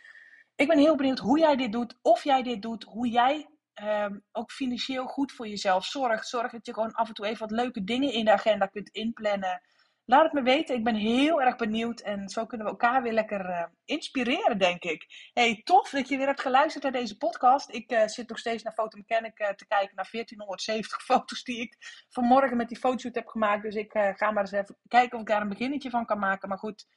ik 0.56 0.68
ben 0.68 0.78
heel 0.78 0.96
benieuwd 0.96 1.20
hoe 1.20 1.40
jij 1.40 1.56
dit 1.56 1.72
doet, 1.72 1.98
of 2.02 2.24
jij 2.24 2.44
dit 2.44 2.62
doet, 2.62 2.84
hoe 2.84 3.10
jij 3.10 3.48
um, 3.82 4.24
ook 4.32 4.52
financieel 4.52 5.06
goed 5.06 5.32
voor 5.32 5.48
jezelf 5.48 5.86
zorgt. 5.86 6.28
Zorg 6.28 6.52
dat 6.52 6.66
je 6.66 6.74
gewoon 6.74 6.94
af 6.94 7.08
en 7.08 7.14
toe 7.14 7.26
even 7.26 7.48
wat 7.48 7.58
leuke 7.58 7.84
dingen 7.84 8.14
in 8.14 8.26
de 8.26 8.32
agenda 8.32 8.66
kunt 8.66 8.90
inplannen. 8.90 9.62
Laat 10.10 10.24
het 10.24 10.34
me 10.34 10.42
weten. 10.42 10.76
Ik 10.76 10.84
ben 10.84 10.96
heel 10.96 11.42
erg 11.42 11.56
benieuwd. 11.56 12.00
En 12.00 12.30
zo 12.30 12.46
kunnen 12.46 12.66
we 12.66 12.72
elkaar 12.72 13.02
weer 13.02 13.14
lekker 13.14 13.50
uh, 13.50 13.64
inspireren, 13.86 14.58
denk 14.58 14.84
ik. 14.84 15.30
Hey, 15.34 15.62
tof 15.64 15.90
dat 15.90 16.10
je 16.10 16.18
weer 16.18 16.26
hebt 16.26 16.42
geluisterd 16.42 16.84
naar 16.84 16.92
deze 16.92 17.18
podcast. 17.18 17.74
Ik 17.74 17.92
uh, 17.92 18.08
zit 18.08 18.30
nog 18.30 18.40
steeds 18.40 18.64
naar 18.64 18.74
Photomechanic 18.74 19.40
uh, 19.40 19.48
te 19.48 19.68
kijken. 19.68 19.96
Naar 19.96 20.10
1470 20.12 21.04
foto's 21.16 21.44
die 21.44 21.62
ik 21.62 21.76
vanmorgen 22.10 22.58
met 22.58 22.68
die 22.68 22.78
fotoshoot 22.78 23.16
heb 23.16 23.28
gemaakt. 23.28 23.64
Dus 23.64 23.76
ik 23.76 23.92
ga 23.92 24.32
maar 24.32 24.44
eens 24.44 24.52
even 24.52 24.78
kijken 24.88 25.16
of 25.16 25.22
ik 25.22 25.28
daar 25.28 25.42
een 25.42 25.50
beginnetje 25.50 25.90
van 25.90 26.06
kan 26.06 26.20
maken. 26.20 26.50
Maar 26.50 26.58
goed, 26.58 26.88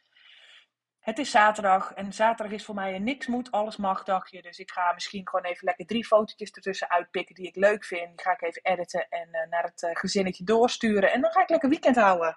het 0.99 1.19
is 1.19 1.31
zaterdag. 1.31 1.93
En 1.93 2.13
zaterdag 2.13 2.55
is 2.55 2.65
voor 2.65 2.75
mij 2.75 2.95
een 2.95 3.05
niks 3.05 3.27
moet, 3.27 3.51
alles 3.51 3.77
mag 3.77 4.05
dagje. 4.05 4.43
Dus 4.43 4.59
ik 4.59 4.71
ga 4.71 4.93
misschien 4.93 5.29
gewoon 5.29 5.45
even 5.45 5.65
lekker 5.65 5.87
drie 5.87 6.07
fotootjes 6.07 6.51
ertussen 6.51 6.91
uitpikken 6.91 7.35
die 7.35 7.47
ik 7.47 7.57
leuk 7.57 7.85
vind. 7.85 8.09
Die 8.09 8.27
ga 8.27 8.33
ik 8.33 8.43
even 8.43 8.63
editen 8.63 9.09
en 9.09 9.29
naar 9.49 9.63
het 9.75 9.99
gezinnetje 9.99 10.45
doorsturen. 10.45 11.13
En 11.13 11.21
dan 11.21 11.31
ga 11.31 11.43
ik 11.43 11.51
lekker 11.51 11.69
weekend 11.69 11.97
houden. 11.97 12.37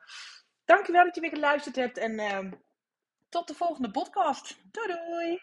Dankjewel 0.66 1.04
dat 1.04 1.16
je 1.16 1.22
weer 1.22 1.30
geluisterd 1.30 1.76
hebt 1.76 1.98
en 1.98 2.12
uh, 2.12 2.52
tot 3.30 3.48
de 3.48 3.54
volgende 3.54 3.92
podcast. 3.92 4.58
Doei 4.72 4.88
doei! 4.88 5.42